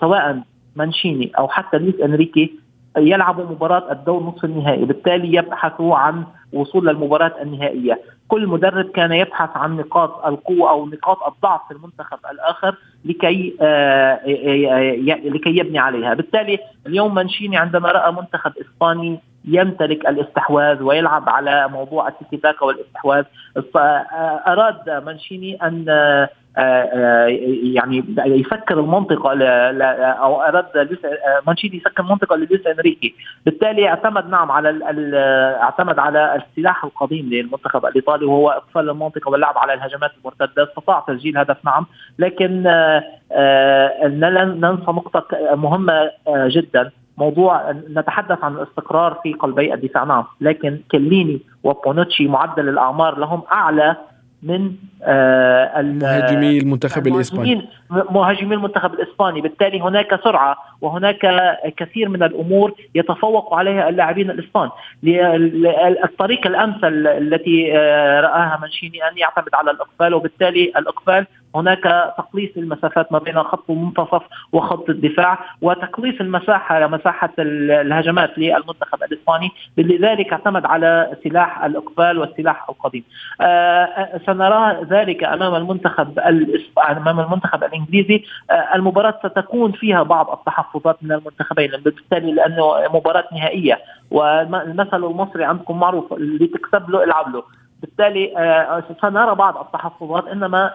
سواء 0.00 0.40
مانشيني 0.76 1.32
أو 1.38 1.48
حتى 1.48 1.78
لويس 1.78 2.00
أنريكي 2.00 2.52
يلعبوا 2.98 3.44
مباراة 3.44 3.92
الدور 3.92 4.22
نصف 4.22 4.44
النهائي. 4.44 4.84
بالتالي 4.84 5.36
يبحثوا 5.36 5.96
عن 5.96 6.24
وصول 6.52 6.86
للمباراة 6.86 7.32
النهائية. 7.42 8.00
كل 8.28 8.46
مدرب 8.46 8.84
كان 8.84 9.12
يبحث 9.12 9.50
عن 9.56 9.76
نقاط 9.76 10.26
القوة 10.26 10.70
أو 10.70 10.86
نقاط 10.86 11.22
الضعف 11.22 11.60
في 11.68 11.74
المنتخب 11.74 12.18
الآخر 12.32 12.74
لكي 13.04 13.56
آه 13.60 14.20
لكي 15.24 15.58
يبني 15.58 15.78
عليها. 15.78 16.14
بالتالي 16.14 16.58
اليوم 16.86 17.14
منشيني 17.14 17.56
عندما 17.56 17.88
رأى 17.92 18.12
منتخب 18.12 18.52
إسباني 18.60 19.20
يمتلك 19.44 20.06
الاستحواذ 20.08 20.82
ويلعب 20.82 21.28
على 21.28 21.68
موضوع 21.68 22.08
التيكي 22.08 22.64
والاستحواذ. 22.64 23.24
فأراد 23.74 25.04
منشيني 25.06 25.58
أن 25.62 25.84
آه، 26.58 26.60
آه، 26.60 27.26
يعني 27.62 28.04
يسكر 28.26 28.80
المنطقة 28.80 29.44
أو 30.12 30.42
أراد 30.42 30.76
آه، 30.76 31.40
مانشيني 31.46 31.76
يسكر 31.76 32.02
المنطقة 32.02 32.36
للويس 32.36 32.66
إنريكي. 32.66 33.14
بالتالي 33.46 33.88
اعتمد 33.88 34.28
نعم 34.30 34.50
على 34.50 34.78
اعتمد 35.62 35.98
على 35.98 36.34
السلاح 36.34 36.84
القديم 36.84 37.30
للمنتخب 37.30 37.86
الإيطالي 37.86 38.24
وهو 38.24 38.50
اقفال 38.50 38.90
المنطقة 38.90 39.30
واللعب 39.30 39.58
على 39.58 39.74
الهجمات 39.74 40.10
المرتدة. 40.18 40.64
استطاع 40.64 41.04
تسجيل 41.08 41.38
هدف 41.38 41.56
نعم 41.64 41.86
لكن 42.18 42.62
ننسى 44.60 44.90
نقطة 44.90 45.26
مهمة 45.54 46.10
جدا. 46.28 46.90
موضوع 47.18 47.70
نتحدث 47.70 48.44
عن 48.44 48.52
الاستقرار 48.52 49.20
في 49.22 49.32
قلبي 49.32 49.74
الدفاع. 49.74 50.04
نعم. 50.04 50.24
لكن 50.40 50.78
كليني 50.90 51.40
وبونوتشي 51.64 52.28
معدل 52.28 52.68
الأعمار 52.68 53.18
لهم 53.18 53.42
أعلى 53.52 53.96
من 54.42 54.72
آه 55.02 55.82
مهاجمي 55.82 56.58
المنتخب 56.58 57.06
الإسباني. 57.06 57.68
مهاجمي 57.90 58.54
المنتخب 58.54 58.94
الإسباني. 58.94 59.40
بالتالي 59.40 59.80
هناك 59.80 60.20
سرعة 60.24 60.56
وهناك 60.80 61.26
كثير 61.76 62.08
من 62.08 62.22
الأمور 62.22 62.72
يتفوق 62.94 63.54
عليها 63.54 63.88
اللاعبين 63.88 64.30
الإسبان. 64.30 64.70
الطريقة 66.04 66.48
الأمثل 66.48 67.06
التي 67.06 67.78
آه، 67.78 68.20
رآها 68.20 68.58
منشيني 68.62 69.08
أن 69.08 69.18
يعتمد 69.18 69.54
على 69.54 69.70
الإقبال 69.70 70.14
وبالتالي 70.14 70.72
الإقبال 70.76 71.26
هناك 71.54 72.14
تقليص 72.18 72.50
المسافات 72.56 73.12
ما 73.12 73.18
بين 73.18 73.42
خط 73.42 73.70
المنتصف 73.70 74.22
وخط 74.52 74.90
الدفاع 74.90 75.38
وتقليص 75.62 76.20
المساحة 76.20 76.86
مساحة 76.86 77.32
الهجمات 77.38 78.38
للمنتخب 78.38 79.02
الإسباني. 79.02 79.50
لذلك 79.78 80.32
اعتمد 80.32 80.66
على 80.66 81.16
سلاح 81.24 81.64
الإقبال 81.64 82.18
والسلاح 82.18 82.68
القديم. 82.68 83.04
آه، 83.40 83.44
آه، 83.44 84.20
سنرى 84.26 84.84
ذلك 84.84 85.24
أمام 85.24 85.54
المنتخب 85.54 86.18
أمام 86.90 87.20
المنتخب 87.20 87.64
الإنجليزي. 87.64 88.24
آه، 88.50 88.74
المباراة 88.74 89.18
ستكون 89.18 89.72
فيها 89.72 90.02
بعض 90.02 90.30
التحفظات 90.30 90.96
من 91.02 91.12
المنتخبين 91.12 91.70
بالتالي 91.70 92.32
لأنه 92.32 92.74
مباراة 92.94 93.24
نهائية 93.32 93.78
والمثل 94.10 94.96
المصري 95.04 95.44
عندكم 95.44 95.80
معروف 95.80 96.12
اللي 96.12 96.46
تكسب 96.46 96.90
له 96.90 97.04
العب 97.04 97.34
له. 97.34 97.42
بالتالي 97.84 98.38
آه، 98.38 98.84
سنرى 99.02 99.34
بعض 99.34 99.58
التحفظات 99.58 100.28
إنما 100.28 100.70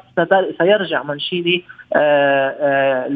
سيرجع 0.57 1.03
منشيلي 1.03 1.63
آه، 1.95 3.07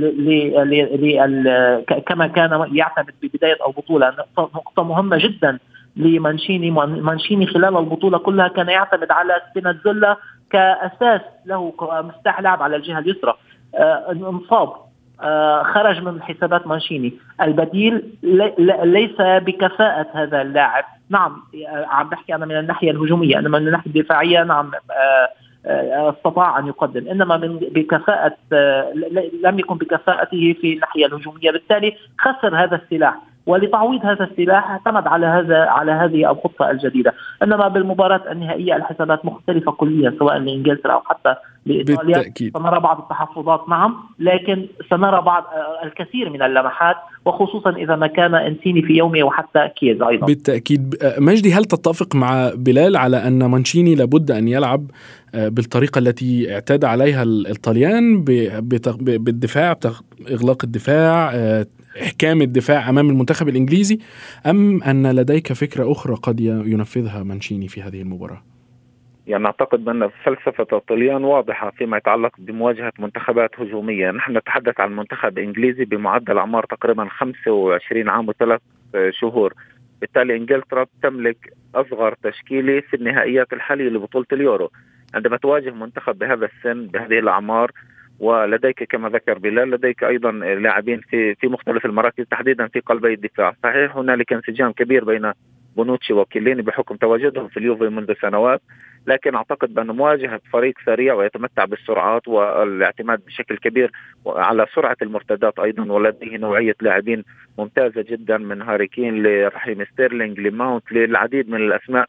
كما 2.06 2.28
كان 2.28 2.68
يعتمد 2.72 3.14
ببداية 3.22 3.58
البطولة. 3.68 4.14
نقطة 4.38 4.84
مهمة 4.84 5.18
جدا 5.18 5.60
لمانشيني 5.96 6.72
مانشيني 6.72 7.48
خلال 7.48 7.78
البطولة 7.78 8.18
كلها 8.18 8.48
كان 8.48 8.70
يعتمد 8.70 9.12
على 9.12 9.42
سبينازولا 9.52 10.18
كأساس 10.50 11.22
له 11.46 11.72
كمفتاح 11.80 12.42
لعب 12.42 12.62
على 12.62 12.76
الجهة 12.76 13.00
اليسرى. 13.00 13.34
انصاب 14.12 14.74
آه، 15.22 15.64
خرج 15.64 16.02
من 16.02 16.22
حسابات 16.22 16.68
مانشيني 16.68 17.14
البديل 17.42 18.04
ليس 18.84 19.16
بكفاءة 19.20 20.08
هذا 20.14 20.42
اللاعب. 20.42 20.84
نعم 21.14 21.44
آه، 21.68 21.86
عم 21.86 22.10
بحكي 22.10 22.36
أنا 22.36 22.46
من 22.46 22.60
الناحية 22.60 22.92
الهجومية 22.92 23.40
إنما 23.40 23.60
من 23.60 23.68
الناحية 23.68 23.92
الدفاعية 23.92 24.44
نعم 24.44 24.72
آه، 24.92 25.30
استطاع 26.10 26.60
أن 26.60 26.68
يقدم 26.68 27.08
إنما 27.08 27.38
من 27.38 27.58
بكفاءة 27.58 28.38
لم 29.44 29.60
يكن 29.60 29.78
بكفاءته 29.78 30.56
في 30.62 30.74
الناحية 30.74 31.06
الهجومية 31.06 31.52
بالتالي 31.52 31.98
خسر 32.20 32.64
هذا 32.64 32.76
السلاح. 32.76 33.16
ولتعويض 33.46 34.06
هذا 34.06 34.24
السلاح 34.24 34.72
اعتمد 34.72 35.08
على 35.08 35.26
هذا 35.26 35.58
على 35.58 35.92
هذه 35.92 36.32
الخطة 36.32 36.72
الجديدة، 36.72 37.14
إنما 37.44 37.68
بالمباراة 37.68 38.32
النهائية 38.32 38.76
الحسابات 38.76 39.26
مختلفة 39.26 39.72
كليا 39.72 40.16
سواء 40.20 40.38
لإنجلترا 40.38 40.94
أو 40.94 41.02
حتى 41.06 41.36
لإيطاليا. 41.66 42.18
بالتأكيد. 42.18 42.58
سنرى 42.58 42.80
بعض 42.80 43.00
التحفظات 43.00 43.70
نعم. 43.70 43.96
لكن 44.20 44.68
سنرى 44.90 45.22
بعض 45.22 45.44
آه، 45.44 45.86
الكثير 45.86 46.30
من 46.30 46.42
اللمحات 46.42 46.96
وخصوصا 47.26 47.70
إذا 47.70 47.96
ما 47.96 48.08
كان 48.08 48.36
إنسيني 48.36 48.82
في 48.82 48.94
يومه 48.94 49.24
وحتى 49.24 49.70
كيز 49.80 50.02
أيضا. 50.02 50.26
بالتأكيد. 50.26 50.96
آه، 51.02 51.20
مجدي 51.20 51.54
هل 51.54 51.66
تتفق 51.66 52.16
مع 52.16 52.52
بلال 52.56 52.98
على 52.98 53.28
أن 53.28 53.46
مانشيني 53.46 53.96
لابد 53.96 54.32
أن 54.32 54.48
يلعب 54.48 54.86
آه، 55.36 55.48
بالطريقة 55.48 56.00
التي 56.00 56.54
اعتاد 56.54 56.86
عليها 56.86 57.24
الطليان 57.24 58.24
بالدفاع 58.24 59.78
إغلاق 60.32 60.58
الدفاع 60.64 61.34
إحكام 62.02 62.42
الدفاع 62.42 62.90
أمام 62.90 63.10
المنتخب 63.10 63.48
الإنجليزي 63.48 64.00
أم 64.46 64.84
أن 64.84 65.16
لديك 65.16 65.54
فكرة 65.54 65.92
أخرى 65.92 66.16
قد 66.16 66.40
ينفذها 66.40 67.24
مانشيني 67.24 67.68
في 67.68 67.82
هذه 67.82 68.02
المباراة؟ 68.02 68.44
يعني 69.28 69.46
اعتقد 69.46 69.90
أن 69.90 70.10
فلسفة 70.24 70.78
الطليان 70.78 71.24
واضحة 71.24 71.72
فيما 71.78 71.98
يتعلق 71.98 72.32
بمواجهة 72.38 72.94
منتخبات 73.00 73.60
هجومية، 73.60 74.12
نحن 74.12 74.38
نتحدث 74.38 74.80
عن 74.80 74.96
منتخب 74.96 75.38
إنجليزي 75.38 75.86
بمعدل 75.86 76.38
أعمار 76.38 76.66
تقريبا 76.66 77.08
25 77.10 78.10
عام 78.10 78.30
وثلاث 78.30 78.62
شهور، 79.10 79.54
بالتالي 80.02 80.36
إنجلترا 80.38 80.86
تملك 81.04 81.54
أصغر 81.76 82.16
تشكيلة 82.24 82.80
في 82.80 82.96
النهائيات 82.96 83.54
الحالية 83.54 83.90
لبطولة 83.90 84.26
اليورو، 84.34 84.72
عندما 85.14 85.38
تواجه 85.38 85.72
منتخب 85.72 86.18
بهذا 86.18 86.46
السن 86.46 86.88
بهذه 86.88 87.20
الأعمار 87.20 87.72
ولديك 88.20 88.84
كما 88.84 89.10
ذكر 89.10 89.38
بلال 89.38 89.70
لديك 89.70 90.04
أيضا 90.04 90.32
لاعبين 90.32 91.02
في 91.10 91.36
في 91.36 91.48
مختلف 91.48 91.86
المراكز 91.86 92.26
تحديدا 92.32 92.68
في 92.68 92.80
قلبي 92.80 93.14
الدفاع، 93.14 93.54
صحيح 93.64 93.98
هنالك 93.98 94.34
انسجام 94.34 94.72
كبير 94.72 95.04
بين 95.04 95.32
بونوتشي 95.76 96.14
وكيليني 96.14 96.62
بحكم 96.62 96.96
تواجدهم 96.96 97.48
في 97.48 97.58
اليوفي 97.58 97.90
منذ 97.90 98.14
سنوات 98.22 98.62
لكن 99.08 99.36
أعتقد 99.36 99.74
بأن 99.74 99.88
مواجهة 99.88 100.42
فريق 100.54 100.74
سريع 100.86 101.14
ويتمتع 101.14 101.66
بالسرعات 101.66 102.28
والاعتماد 102.28 103.26
بشكل 103.26 103.58
كبير 103.58 103.92
على 104.28 104.66
سرعة 104.76 104.98
المرتدات 105.02 105.60
أيضا 105.60 105.92
ولديه 105.92 106.38
نوعية 106.38 106.76
لاعبين 106.82 107.24
ممتازة 107.58 108.02
جدا 108.02 108.38
من 108.38 108.62
هاري 108.62 108.88
كين 108.88 109.24
لرحيم 109.24 109.86
ستيرلينج 109.86 110.40
لماونت 110.40 110.92
للعديد 110.92 111.50
من 111.50 111.62
الأسماء. 111.62 112.06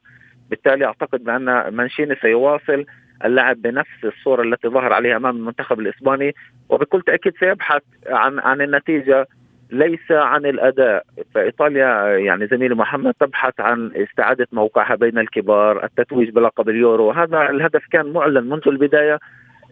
بالتالي 0.50 0.84
أعتقد 0.84 1.24
بأن 1.24 1.68
مانشيني 1.68 2.14
سيواصل 2.14 2.84
اللعب 3.24 3.62
بنفس 3.62 4.04
الصورة 4.04 4.42
التي 4.42 4.68
ظهر 4.68 4.92
عليها 4.92 5.16
أمام 5.16 5.36
المنتخب 5.36 5.80
الإسباني 5.80 6.34
وبكل 6.68 7.02
تأكيد 7.02 7.32
سيبحث 7.40 7.82
عن 8.06 8.38
عن 8.38 8.60
النتيجة 8.60 9.26
ليس 9.70 10.10
عن 10.10 10.46
الأداء. 10.46 11.04
فإيطاليا 11.34 12.18
يعني 12.18 12.46
زميلي 12.46 12.74
محمد 12.74 13.14
تبحث 13.20 13.60
عن 13.60 13.90
استعادة 13.96 14.46
موقعها 14.52 14.94
بين 14.94 15.18
الكبار 15.18 15.84
التتويج 15.84 16.30
بلقب 16.30 16.68
اليورو. 16.68 17.10
هذا 17.10 17.50
الهدف 17.50 17.86
كان 17.90 18.12
معلن 18.12 18.48
منذ 18.48 18.62
البداية 18.66 19.18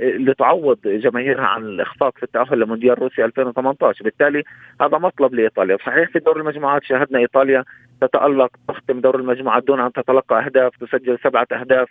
لتعوض 0.01 0.79
جماهيرها 0.85 1.45
عن 1.45 1.63
الإخفاق 1.63 2.17
في 2.17 2.23
التأهل 2.23 2.61
لمونديال 2.61 3.03
روسيا 3.03 3.25
2018 3.25 4.05
بالتالي 4.05 4.43
هذا 4.81 4.99
مطلب 4.99 5.35
لإيطاليا. 5.35 5.77
صحيح 5.77 6.11
في 6.11 6.19
دور 6.19 6.41
المجموعات 6.41 6.85
شاهدنا 6.85 7.19
إيطاليا 7.19 7.65
تتألق 8.01 8.51
تختم 8.69 9.01
دور 9.01 9.17
المجموعات 9.17 9.65
دون 9.65 9.81
أن 9.81 9.93
تتلقى 9.93 10.45
أهداف 10.45 10.77
تسجل 10.77 11.19
سبعة 11.25 11.47
أهداف. 11.53 11.89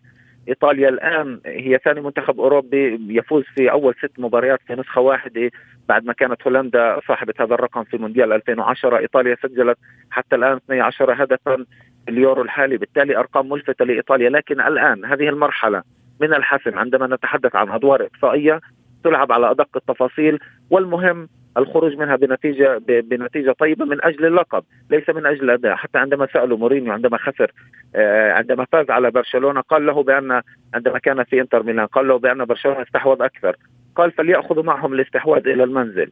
إيطاليا 0.47 0.89
الآن 0.89 1.39
هي 1.45 1.79
ثاني 1.85 2.01
منتخب 2.01 2.39
أوروبي 2.39 2.99
يفوز 3.17 3.43
في 3.55 3.71
أول 3.71 3.95
ست 3.95 4.11
مباريات 4.17 4.59
في 4.67 4.73
نسخة 4.75 5.01
واحدة 5.01 5.51
بعد 5.89 6.05
ما 6.05 6.13
كانت 6.13 6.47
هولندا 6.47 6.99
صاحبة 7.07 7.33
هذا 7.39 7.53
الرقم 7.53 7.83
في 7.83 7.97
مونديال 7.97 8.33
2010 8.33 8.97
إيطاليا 8.97 9.37
سجلت 9.43 9.77
حتى 10.11 10.35
الآن 10.35 10.55
12 10.57 11.23
هدفا 11.23 11.65
اليورو 12.09 12.41
الحالي 12.41 12.77
بالتالي 12.77 13.17
أرقام 13.17 13.49
ملفتة 13.49 13.85
لإيطاليا. 13.85 14.29
لكن 14.29 14.61
الآن 14.61 15.05
هذه 15.05 15.29
المرحلة 15.29 15.83
من 16.21 16.33
الحسم 16.33 16.79
عندما 16.79 17.07
نتحدث 17.15 17.55
عن 17.55 17.69
أدوار 17.69 18.05
إقصائية 18.05 18.61
تلعب 19.03 19.31
على 19.31 19.51
أدق 19.51 19.69
التفاصيل 19.75 20.39
والمهم 20.69 21.29
الخروج 21.57 21.95
منها 21.97 22.15
بنتيجة 22.15 22.81
بنتيجة 22.87 23.51
طيبة 23.59 23.85
من 23.85 24.03
أجل 24.03 24.25
اللقب 24.25 24.63
ليس 24.89 25.09
من 25.09 25.25
أجل 25.25 25.43
الأداء. 25.43 25.75
حتى 25.75 25.97
عندما 25.97 26.27
سألوا 26.33 26.57
مورينيو 26.57 26.93
عندما 26.93 27.17
خسر 27.17 27.51
آه، 27.95 28.31
عندما 28.31 28.65
فاز 28.71 28.89
على 28.89 29.11
برشلونة 29.11 29.61
قال 29.61 29.85
له 29.85 30.03
بأن 30.03 30.41
عندما 30.73 30.99
كان 30.99 31.23
في 31.23 31.41
إنتر 31.41 31.63
ميلان 31.63 31.85
قال 31.85 32.07
له 32.07 32.17
بأن 32.19 32.45
برشلونة 32.45 32.81
استحوذ 32.81 33.21
أكثر. 33.21 33.55
قال 33.95 34.11
فليأخذوا 34.11 34.63
معهم 34.63 34.93
الاستحواذ 34.93 35.47
إلى 35.47 35.63
المنزل. 35.63 36.11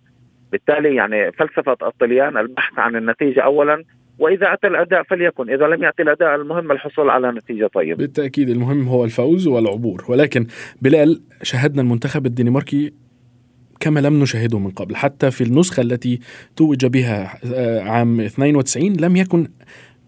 بالتالي 0.52 0.96
يعني 0.96 1.32
فلسفة 1.32 1.78
الطليان 1.84 2.38
البحث 2.38 2.80
عن 2.80 2.96
النتيجة 2.96 3.42
اولا 3.42 3.84
وإذا 4.20 4.54
أتى 4.54 4.68
الأداء 4.68 5.04
فليكن. 5.04 5.50
إذا 5.50 5.68
لم 5.68 5.84
يأتي 5.84 6.04
الأداء 6.04 6.36
المهم 6.36 6.72
الحصول 6.72 7.10
على 7.10 7.32
نتيجة 7.32 7.68
طيبة. 7.68 7.98
بالتأكيد 7.98 8.50
المهم 8.50 8.88
هو 8.88 9.04
الفوز 9.06 9.48
والعبور. 9.48 10.04
ولكن 10.10 10.46
بلال 10.82 11.22
شاهدنا 11.44 11.82
المنتخب 11.82 12.26
الدنماركي 12.26 12.94
كما 13.80 14.00
لم 14.00 14.22
نشاهده 14.22 14.60
من 14.60 14.72
قبل. 14.72 14.96
حتى 14.96 15.32
في 15.32 15.44
النسخة 15.44 15.82
التي 15.82 16.20
توج 16.56 16.86
بها 16.86 17.38
آه، 17.56 17.82
عام 17.82 18.20
92 18.20 18.94
لم 19.00 19.16
يكن 19.16 19.48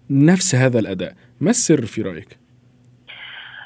نفس 0.10 0.56
هذا 0.56 0.80
الأداء. 0.80 1.14
ما 1.42 1.50
السر 1.50 1.86
في 1.86 2.02
رأيك؟ 2.02 2.42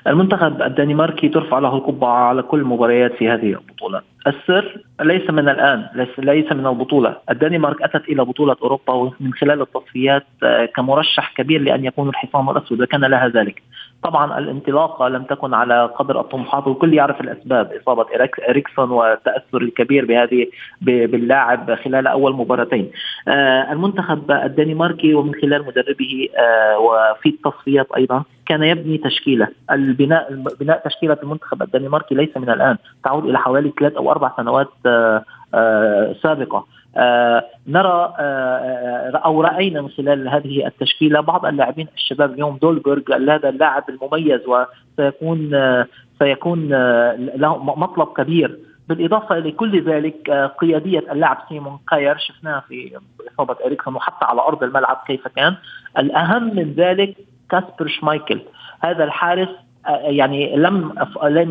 المنتخب 0.07 0.61
الدنماركي 0.61 1.29
ترفع 1.29 1.59
له 1.59 1.75
القبعة 1.75 2.27
على 2.27 2.41
كل 2.41 2.59
المباريات 2.59 3.13
في 3.13 3.29
هذه 3.29 3.53
البطولة. 3.53 4.01
السر 4.27 4.81
ليس 5.01 5.29
من 5.29 5.49
الآن 5.49 5.87
ليس 6.17 6.51
من 6.51 6.67
البطولة. 6.67 7.17
الدنمارك 7.29 7.81
أتت 7.81 8.09
إلى 8.09 8.25
بطولة 8.25 8.55
أوروبا 8.61 9.11
من 9.19 9.33
خلال 9.33 9.61
التصفيات 9.61 10.25
آه، 10.43 10.65
كمرشح 10.65 11.33
كبير 11.37 11.61
لأن 11.61 11.85
يكون 11.85 12.09
الحصان 12.09 12.49
الأسود 12.49 12.81
وكان 12.81 13.01
لها 13.01 13.27
ذلك. 13.27 13.61
طبعا 14.03 14.39
الانطلاقة 14.39 15.08
لم 15.08 15.23
تكن 15.23 15.53
على 15.53 15.86
قدر 15.86 16.19
الطموحات 16.19 16.67
والكل 16.67 16.93
يعرف 16.93 17.21
الأسباب 17.21 17.71
إصابة 17.81 18.05
إريكسون 18.49 18.91
والتاثر 18.91 19.62
الكبير 19.62 20.05
بهذه 20.05 20.47
باللاعب 20.81 21.75
خلال 21.75 22.08
أول 22.08 22.34
مباراتين. 22.36 22.91
آه 23.27 23.71
المنتخب 23.71 24.31
الدنماركي 24.31 25.13
ومن 25.13 25.34
خلال 25.36 25.65
مدربه 25.65 26.29
آه 26.38 26.79
وفي 26.79 27.29
التصفيات 27.29 27.88
أيضا 27.97 28.23
كان 28.45 28.63
يبني 28.63 28.97
تشكيلة، 28.97 29.47
البناء 29.71 30.43
بناء 30.60 30.81
تشكيلة 30.86 31.17
المنتخب 31.23 31.62
الدنماركي 31.62 32.15
ليس 32.15 32.38
من 32.38 32.49
الآن، 32.49 32.77
تعود 33.03 33.25
إلى 33.25 33.38
حوالي 33.38 33.73
ثلاث 33.79 33.93
أو 33.93 34.12
أربع 34.12 34.31
سنوات 34.38 34.69
آه 34.86 36.15
سابقة. 36.23 36.65
آه 36.97 37.45
نرى 37.67 38.13
آه 38.19 39.21
أو 39.25 39.41
رأينا 39.41 39.81
من 39.81 39.89
خلال 39.89 40.29
هذه 40.29 40.67
التشكيلة 40.67 41.21
بعض 41.21 41.45
اللاعبين 41.45 41.88
الشباب 41.95 42.34
اليوم 42.34 42.58
دولبرغ 42.58 43.01
هذا 43.29 43.49
اللاعب 43.49 43.84
المميز 43.89 44.41
وسيكون 44.47 45.53
آه 45.53 45.88
سيكون 46.19 46.73
آه 46.73 47.15
له 47.15 47.58
مطلب 47.58 48.08
كبير. 48.08 48.60
بالإضافة 48.89 49.38
إلى 49.38 49.51
كل 49.51 49.84
ذلك 49.84 50.29
آه 50.29 50.45
قيادية 50.45 51.12
اللاعب 51.12 51.38
سيمون 51.49 51.79
كاير 51.89 52.17
شفناه 52.17 52.63
في 52.67 52.99
إصابة 53.34 53.55
إريكسون 53.65 53.95
وحتى 53.95 54.25
على 54.25 54.41
أرض 54.41 54.63
الملعب 54.63 55.01
كيف 55.08 55.27
كان. 55.27 55.55
الأهم 55.97 56.55
من 56.55 56.73
ذلك 56.77 57.15
كاسبر 57.49 57.88
شمايكل. 57.88 58.41
هذا 58.81 59.03
الحارس 59.03 59.49
آه، 59.88 59.97
يعني 59.97 60.55
لم 60.55 60.93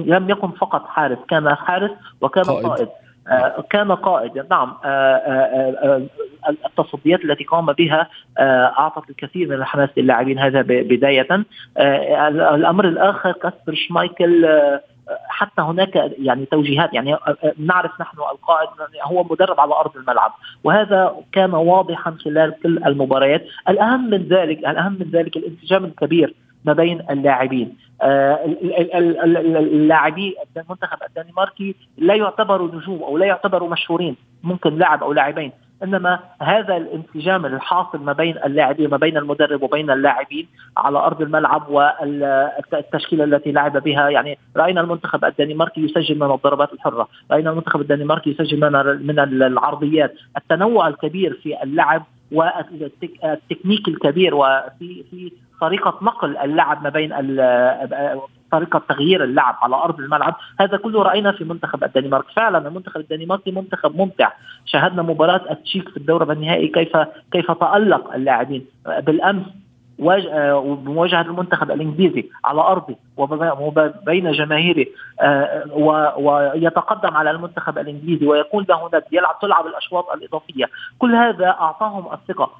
لم 0.07 0.30
يكن 0.30 0.50
فقط 0.50 0.87
حارس 0.87 1.18
كان 1.28 1.54
حارس 1.54 1.90
وكان 2.20 2.44
قائد, 2.44 2.66
قائد. 2.66 2.88
آه، 3.28 3.64
كان 3.70 3.92
قائد. 3.92 4.46
نعم 4.50 4.74
آه، 4.84 4.88
آه، 4.88 6.02
التصديات 6.66 7.24
التي 7.24 7.44
قام 7.44 7.66
بها 7.66 8.08
أعطت 8.38 9.10
الكثير 9.10 9.48
من 9.48 9.54
الحماس 9.54 9.88
للاعبين 9.96 10.38
هذا 10.38 10.62
بداية. 10.66 11.44
الأمر 11.78 12.88
الآخر 12.88 13.32
كاسبر 13.32 13.74
شمايكل 13.74 14.48
حتى 15.28 15.62
هناك 15.62 16.12
يعني 16.18 16.46
توجيهات. 16.46 16.94
يعني 16.94 17.16
نعرف 17.58 18.00
نحن 18.00 18.18
القائد 18.18 18.68
هو 19.02 19.24
مدرب 19.24 19.60
على 19.60 19.74
أرض 19.74 19.96
الملعب 19.96 20.32
وهذا 20.64 21.16
كان 21.32 21.54
واضحا 21.54 22.16
خلال 22.24 22.54
كل 22.62 22.84
المباريات. 22.87 23.44
الأهم 23.68 24.10
من 24.10 24.28
ذلك 24.28 24.58
الأهم 24.58 24.92
من 24.92 25.10
ذلك 25.12 25.37
الانسجام 25.37 25.84
الكبير 25.84 26.34
ما 26.64 26.72
بين 26.72 27.00
اللاعبين. 27.11 27.77
اللاعبي 29.57 30.35
المنتخب 30.57 30.98
الدنماركي 31.09 31.74
لا 31.98 32.14
يعتبروا 32.14 32.68
نجوم 32.74 33.03
أو 33.03 33.18
لا 33.18 33.27
يعتبروا 33.27 33.68
مشهورين 33.68 34.16
ممكن 34.42 34.79
لاعب 34.79 35.03
أو 35.03 35.12
لاعبين. 35.12 35.53
إنما 35.83 36.18
هذا 36.42 36.77
الانسجام 36.77 37.46
الحاصل 37.46 38.00
ما 38.00 38.12
بين 38.12 38.37
اللاعبين 38.44 38.90
ما 38.90 38.96
بين 38.96 39.16
المدرب 39.16 39.62
وبين 39.62 39.90
اللاعبين 39.90 40.46
على 40.77 40.98
أرض 40.98 41.22
الملعب 41.22 41.68
والتشكيلة 41.68 43.24
التي 43.24 43.53
لعب 43.53 43.83
بها. 43.83 44.09
يعني 44.09 44.38
رأينا 44.57 44.81
المنتخب 44.81 45.24
الدنماركي 45.24 45.81
يسجل 45.81 46.18
من 46.18 46.31
الضربات 46.31 46.72
الحرة، 46.72 47.09
رأينا 47.31 47.50
المنتخب 47.50 47.81
الدنماركي 47.81 48.31
يسجل 48.31 48.61
من 48.61 49.07
من 49.07 49.18
العرضيات، 49.42 50.14
التنوع 50.37 50.88
الكبير 50.88 51.40
في 51.42 51.62
اللعب 51.62 52.03
والتكنيك 52.32 53.88
الكبير 53.88 54.34
وفي 54.34 55.04
في 55.10 55.32
طريقة 55.60 55.98
نقل 56.02 56.37
اللعب 56.37 56.82
ما 56.82 56.88
بين 56.88 57.10
طريقة 58.52 58.82
تغيير 58.88 59.24
اللعب 59.24 59.56
على 59.62 59.76
أرض 59.76 60.00
الملعب. 60.00 60.37
هذا 60.60 60.76
كله 60.76 61.02
رأينا 61.02 61.32
في 61.32 61.44
منتخب 61.44 61.84
الدنمارك. 61.84 62.24
فعلا 62.37 62.68
المنتخب 62.68 63.00
الدنماركي 63.00 63.50
منتخب 63.50 63.96
ممتع. 63.96 64.32
شاهدنا 64.64 65.02
مباراة 65.02 65.50
التشيك 65.50 65.88
في 65.88 65.96
الدوري 65.96 66.32
النهائي 66.32 66.68
كيف 66.68 66.96
كيف 67.32 67.50
تألق 67.50 68.14
اللاعبين. 68.14 68.66
بالأمس 68.87 69.44
بمواجهه 69.98 71.20
المنتخب 71.20 71.70
الإنجليزي 71.70 72.30
على 72.44 72.61
أرضه 72.61 72.96
وبين 73.16 74.33
جماهيره 74.33 74.87
آه، 75.20 75.64
ويتقدم 76.18 77.16
على 77.16 77.30
المنتخب 77.30 77.78
الإنجليزي 77.78 78.26
ويكون 78.26 78.66
له 78.68 78.90
ند 78.94 79.02
يلعب 79.12 79.38
تلعب 79.42 79.66
الأشواط 79.66 80.11
الإضافية، 80.11 80.64
كل 80.98 81.14
هذا 81.14 81.46
أعطاهم 81.46 82.12
الثقة، 82.12 82.50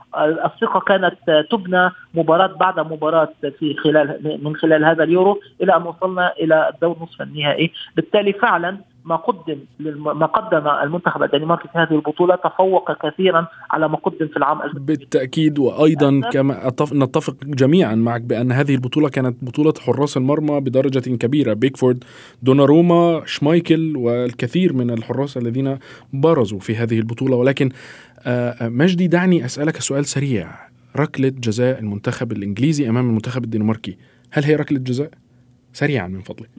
الثقة 0.45 0.81
كانت 0.81 1.47
تبنى 1.51 1.91
مباراة 2.15 2.47
بعد 2.47 2.81
مباراة 2.81 3.29
في 3.59 3.75
خلال 3.75 4.39
من 4.45 4.57
خلال 4.57 4.85
هذا 4.85 5.05
اليورو 5.05 5.41
إلى 5.63 5.77
أن 5.77 5.83
وصلنا 5.83 6.33
إلى 6.33 6.69
الدور 6.75 6.97
نصف 7.01 7.23
النهائي، 7.23 7.73
بالتالي 7.97 8.33
فعلا 8.33 8.79
ما 9.05 9.17
قدم 9.17 9.59
ما 9.99 10.27
قدم 10.27 10.69
المنتخب 10.69 11.23
الدنماركي 11.23 11.69
في 11.69 11.79
هذه 11.79 11.95
البطولة 11.95 12.37
تفوق 12.37 13.07
كثيرا 13.07 13.47
على 13.71 13.89
ما 13.89 13.97
قدم 13.97 14.29
في 14.29 14.37
العام 14.37 14.59
بالتأكيد 14.75 15.59
وأيضا 15.59 16.21
كما 16.33 16.73
نتفق 16.93 17.37
جميعا 17.45 17.95
معك 17.95 18.21
بأن 18.21 18.53
هذه 18.53 18.75
البطولة 18.75 19.09
كانت 19.09 19.45
بطولة 19.45 19.73
حراس 19.81 20.17
المرمى 20.17 20.61
بدرجة 20.61 21.17
كبيرة. 21.17 21.53
بيكفورد 21.53 22.05
دوناروما 22.43 23.23
شمايكل 23.27 23.97
والكثير 23.97 24.73
من 24.73 24.91
الحراس 24.91 25.37
الذين 25.37 25.79
برزوا 26.13 26.61
في 26.61 26.77
هذه 26.77 26.99
البطولة. 26.99 27.37
ولكن 27.37 27.71
مجدي 28.61 29.07
دعني 29.07 29.45
أسألك 29.45 29.77
سؤال 29.77 30.05
سريع. 30.05 30.49
ركلة 30.97 31.29
جزاء 31.29 31.81
المنتخب 31.81 32.33
الإنجليزي 32.33 32.89
أمام 32.89 33.09
المنتخب 33.09 33.45
الدنماركي 33.45 33.99
هل 34.31 34.45
هي 34.45 34.57
ركلة 34.57 34.79
جزاء؟ 34.79 35.11
سريعا 35.73 36.07
من 36.07 36.21
فضلك. 36.21 36.51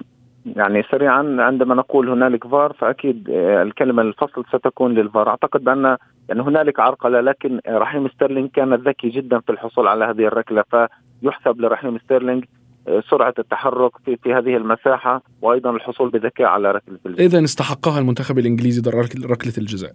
يعني 0.45 0.83
سريعا 0.91 1.35
عندما 1.39 1.75
نقول 1.75 2.09
هنالك 2.09 2.47
فار 2.47 2.73
فأكيد 2.73 3.29
آه، 3.29 3.63
الكلمة 3.63 4.01
الفصل 4.01 4.45
ستكون 4.53 4.93
للفار. 4.93 5.29
أعتقد 5.29 5.63
بان 5.63 5.97
يعني 6.29 6.41
هنالك 6.41 6.79
عرقلة 6.79 7.21
لكن 7.21 7.59
رحيم 7.67 8.07
ستيرلينج 8.07 8.49
كان 8.49 8.73
ذكي 8.73 9.09
جدا 9.09 9.39
في 9.39 9.51
الحصول 9.51 9.87
على 9.87 10.05
هذه 10.05 10.27
الركلة 10.27 10.63
فيحسب 10.71 11.61
لرحيم 11.61 11.97
ستيرلينج 11.97 12.45
آه، 12.87 13.03
سرعة 13.09 13.33
التحرك 13.39 13.91
في, 14.05 14.17
في 14.23 14.33
هذه 14.33 14.57
المساحة 14.57 15.21
وأيضا 15.41 15.69
الحصول 15.69 16.09
بذكاء 16.09 16.47
على 16.47 16.71
ركلة 16.71 16.97
الجزاء 17.05 17.25
إذا 17.25 17.43
استحقها 17.43 17.99
المنتخب 17.99 18.39
الإنجليزي 18.39 18.81
ركلة 19.25 19.53
الجزاء. 19.57 19.93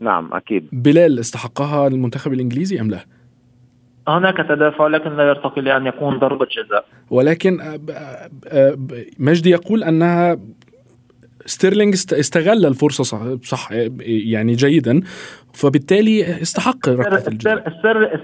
نعم 0.00 0.34
أكيد. 0.34 0.68
بلال 0.72 1.18
استحقها 1.18 1.86
المنتخب 1.86 2.32
الإنجليزي 2.32 2.80
أم 2.80 2.90
لا؟ 2.90 3.04
هناك 4.08 4.36
تدافع 4.36 4.86
لكن 4.86 5.16
لا 5.16 5.28
يرتقي 5.28 5.62
لأن 5.62 5.86
يكون 5.86 6.18
ضربة 6.18 6.46
جزاء. 6.46 6.84
ولكن 7.10 7.60
آه، 7.60 7.80
آه، 8.48 8.76
مجدي 9.18 9.50
يقول 9.50 9.84
أنها 9.84 10.38
ستيرلينج 11.46 11.94
استغل 11.94 12.66
الفرصة 12.66 13.04
صح, 13.04 13.18
صح 13.42 13.72
يعني 14.06 14.52
جيدا 14.52 15.00
فبالتالي 15.54 16.42
استحق 16.42 16.88
ركلة 16.88 17.28
الجزاء. 17.28 17.72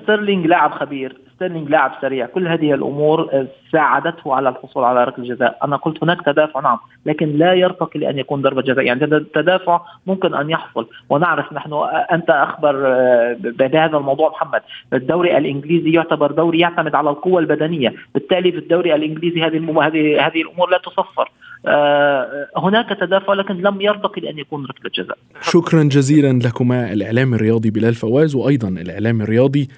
ستيرلينج 0.02 0.46
لاعب 0.46 0.72
خبير. 0.72 1.27
ستيرلينج 1.38 1.70
لاعب 1.70 1.92
سريع. 2.01 2.27
كل 2.27 2.48
هذه 2.48 2.74
الأمور 2.74 3.46
ساعدته 3.72 4.35
على 4.35 4.48
الحصول 4.48 4.85
على 4.85 5.05
ركله 5.05 5.35
جزاء 5.35 5.59
أنا 5.64 5.77
قلت 5.77 6.03
هناك 6.03 6.24
تدافع 6.27 6.61
نعم 6.61 6.79
لكن 7.07 7.27
لا 7.27 7.55
يرتقي 7.55 8.01
لأن 8.01 8.18
يكون 8.18 8.42
ضربة 8.42 8.62
جزاء. 8.62 8.85
يعني 8.85 9.05
التدافع 9.05 9.81
ممكن 10.07 10.35
أن 10.35 10.51
يحصل. 10.51 10.87
ونعرف 11.11 11.53
نحن 11.53 11.72
أنت 12.12 12.31
أخبر 12.31 12.87
آه، 12.87 13.37
بهذا 13.40 13.96
الموضوع 13.96 14.29
محمد. 14.31 14.61
الدوري 14.92 15.38
الإنجليزي 15.38 15.92
يعتبر 15.92 16.33
دوري 16.33 16.59
يعتمد 16.59 16.94
على 16.94 17.11
القوة 17.11 17.40
البدنية. 17.40 17.94
بالتالي 18.14 18.53
في 18.53 18.59
الدوري 18.59 18.94
الإنجليزي 18.94 19.42
هذه 19.42 19.87
هذه 19.87 20.27
هذه 20.27 20.42
الأمور 20.42 20.70
لا 20.70 20.79
تصفر 20.79 21.31
آه، 21.66 22.48
هناك 22.57 22.88
تدافع 23.01 23.33
لكن 23.33 23.55
لم 23.55 23.81
يرتقي 23.81 24.20
لأن 24.20 24.38
يكون 24.38 24.64
ركله 24.64 24.90
جزاء 24.94 25.18
شكرا 25.40 25.83
جزيلا 25.83 26.38
لكما. 26.38 26.92
الإعلام 26.92 27.35
الرياضي 27.35 27.70
بلال 27.70 27.94
فواز 27.94 28.35
وأيضا 28.35 28.68
الإعلام 28.68 29.20
الرياضي 29.20 29.68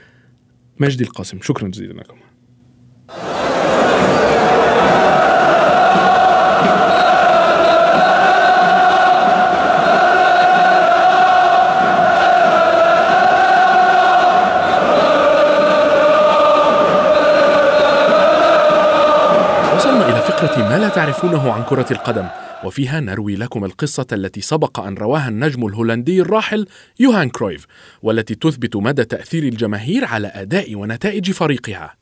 مجدي 0.80 1.04
القاسم. 1.04 1.38
شكرا 1.42 1.68
جزيلا 1.68 1.92
لكم. 1.92 2.16
وصلنا 19.76 20.08
إلى 20.08 20.20
فقرة 20.20 20.68
ما 20.68 20.78
لا 20.78 20.88
تعرفونه 20.88 21.52
عن 21.52 21.62
كرة 21.62 21.86
القدم. 21.90 22.26
وفيها 22.64 23.00
نروي 23.00 23.36
لكم 23.36 23.64
القصة 23.64 24.06
التي 24.12 24.40
سبق 24.40 24.80
أن 24.80 24.94
رواها 24.94 25.28
النجم 25.28 25.66
الهولندي 25.66 26.20
الراحل 26.20 26.66
يوهان 27.00 27.28
كرويف 27.28 27.66
والتي 28.02 28.34
تثبت 28.34 28.76
مدى 28.76 29.04
تأثير 29.04 29.42
الجماهير 29.42 30.04
على 30.04 30.26
أداء 30.26 30.74
ونتائج 30.74 31.30
فريقها. 31.30 31.99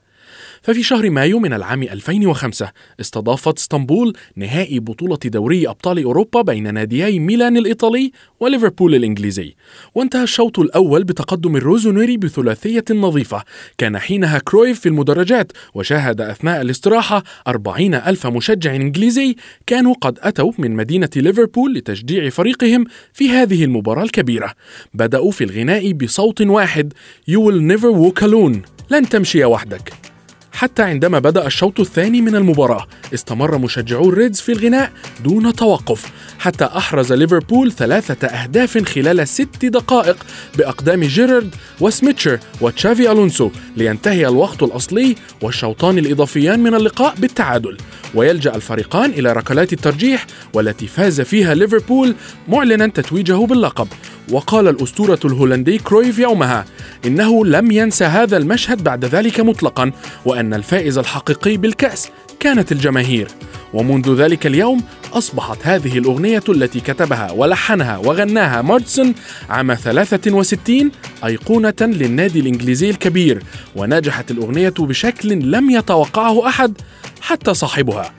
ففي 0.63 0.83
شهر 0.83 1.11
مايو 1.11 1.39
من 1.39 1.53
العام 1.53 1.83
2005 1.83 2.73
استضافت 3.01 3.59
اسطنبول 3.59 4.13
نهائي 4.37 4.81
بطولة 4.81 5.19
دوري 5.25 5.69
أبطال 5.69 6.03
أوروبا 6.03 6.43
بين 6.43 6.75
ناديي 6.75 7.19
ميلان 7.19 7.57
الإيطالي 7.57 8.13
وليفربول 8.41 8.95
الإنجليزي. 8.95 9.55
وانتهى 9.95 10.23
الشوط 10.23 10.59
الأول 10.59 11.05
بتقدم 11.05 11.57
الروزونيري 11.57 12.17
بثلاثية 12.17 12.85
نظيفة. 12.91 13.43
كان 13.79 13.99
حينها 13.99 14.39
كرويف 14.39 14.81
في 14.81 14.89
المدرجات 14.89 15.53
وشاهد 15.75 16.21
أثناء 16.21 16.61
الاستراحة 16.61 17.25
أربعين 17.47 17.95
ألف 17.95 18.27
مشجع 18.27 18.75
إنجليزي 18.75 19.37
كانوا 19.67 19.95
قد 20.01 20.19
أتوا 20.23 20.53
من 20.59 20.77
مدينة 20.77 21.11
ليفربول 21.17 21.75
لتشجيع 21.75 22.29
فريقهم 22.29 22.85
في 23.13 23.31
هذه 23.31 23.65
المباراة 23.65 24.03
الكبيرة. 24.03 24.55
بدأوا 24.95 25.31
في 25.31 25.45
الغناء 25.45 25.93
بصوت 25.93 26.41
واحد 26.41 26.93
You 27.31 27.41
will 27.41 27.61
never 27.61 27.93
walk 27.93 28.23
alone. 28.23 28.57
لن 28.91 29.09
تمشي 29.09 29.45
وحدك. 29.45 30.18
حتى 30.59 30.83
عندما 30.83 31.19
بدأ 31.19 31.47
الشوط 31.47 31.81
الثاني 31.81 32.21
من 32.21 32.37
المباراة 32.37 32.87
استمر 33.15 33.59
مشجعو 33.59 34.09
الريدز 34.09 34.41
في 34.41 34.53
الغناء 34.53 34.93
دون 35.25 35.53
توقف 35.53 36.13
حتى 36.39 36.65
أحرز 36.65 37.13
ليفربول 37.13 37.73
ثلاثة 37.73 38.27
أهداف 38.27 38.79
خلال 38.79 39.29
ست 39.29 39.65
دقائق 39.65 40.17
بأقدام 40.59 41.05
جيرارد 41.05 41.55
وسميتشر 41.81 42.39
وتشافي 42.61 43.13
ألونسو 43.13 43.51
لينتهي 43.77 44.29
الوقت 44.29 44.63
الأصلي 44.63 45.17
والشوطان 45.43 45.99
الإضافيان 45.99 46.61
من 46.61 46.75
اللقاء 46.75 47.15
بالتعادل. 47.19 47.77
ويلجأ 48.15 48.55
الفريقان 48.55 49.11
إلى 49.11 49.33
ركلات 49.33 49.73
الترجيح 49.73 50.27
والتي 50.53 50.87
فاز 50.87 51.21
فيها 51.21 51.55
ليفربول 51.55 52.15
معلنا 52.49 52.87
تتويجه 52.87 53.47
باللقب. 53.47 53.89
وقال 54.33 54.69
الأسطورة 54.69 55.19
الهولندي 55.25 55.79
كرويف 55.79 56.19
يومها 56.19 56.65
إنه 57.07 57.47
لم 57.47 57.71
ينسى 57.71 58.05
هذا 58.05 58.37
المشهد 58.37 58.85
بعد 58.85 59.05
ذلك 59.05 59.41
مطلقا 59.41 59.93
وأن 60.25 60.55
الفائز 60.55 60.99
الحقيقي 60.99 61.57
بالكأس 61.57 62.09
كانت 62.41 62.73
الجماهير. 62.73 63.29
ومنذ 63.75 64.15
ذلك 64.15 64.47
اليوم 64.47 64.83
أصبحت 65.13 65.59
هذه 65.63 65.99
الأغنية 65.99 66.43
التي 66.49 66.81
كتبها 66.81 67.31
ولحنها 67.33 67.97
وغناها 67.99 68.63
مارتسون 68.63 69.15
عام 69.51 69.75
63 69.75 70.91
أيقونة 71.25 71.75
للنادي 71.81 72.41
الإنجليزي 72.41 72.91
الكبير 72.91 73.43
ونجحت 73.77 74.31
الأغنية 74.31 74.75
بشكل 74.79 75.29
لم 75.29 75.71
يتوقعه 75.71 76.49
أحد 76.49 76.79
حتى 77.21 77.55
صاحبها. 77.55 78.11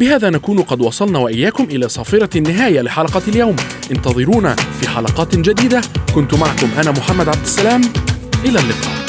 بهذا 0.00 0.30
نكون 0.30 0.62
قد 0.62 0.80
وصلنا 0.80 1.18
وإياكم 1.18 1.64
إلى 1.64 1.88
صافرة 1.88 2.38
النهاية 2.38 2.80
لحلقة 2.80 3.22
اليوم. 3.28 3.56
انتظرونا 3.90 4.56
في 4.80 4.88
حلقات 4.88 5.36
جديدة. 5.36 5.80
كنت 6.14 6.34
معكم 6.34 6.68
أنا 6.78 6.90
محمد 6.90 7.28
عبد 7.28 7.42
السلام. 7.42 7.80
إلى 8.44 8.58
اللقاء. 8.58 9.02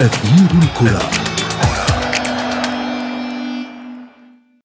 أثير 0.00 0.48
الكرة. 0.62 1.27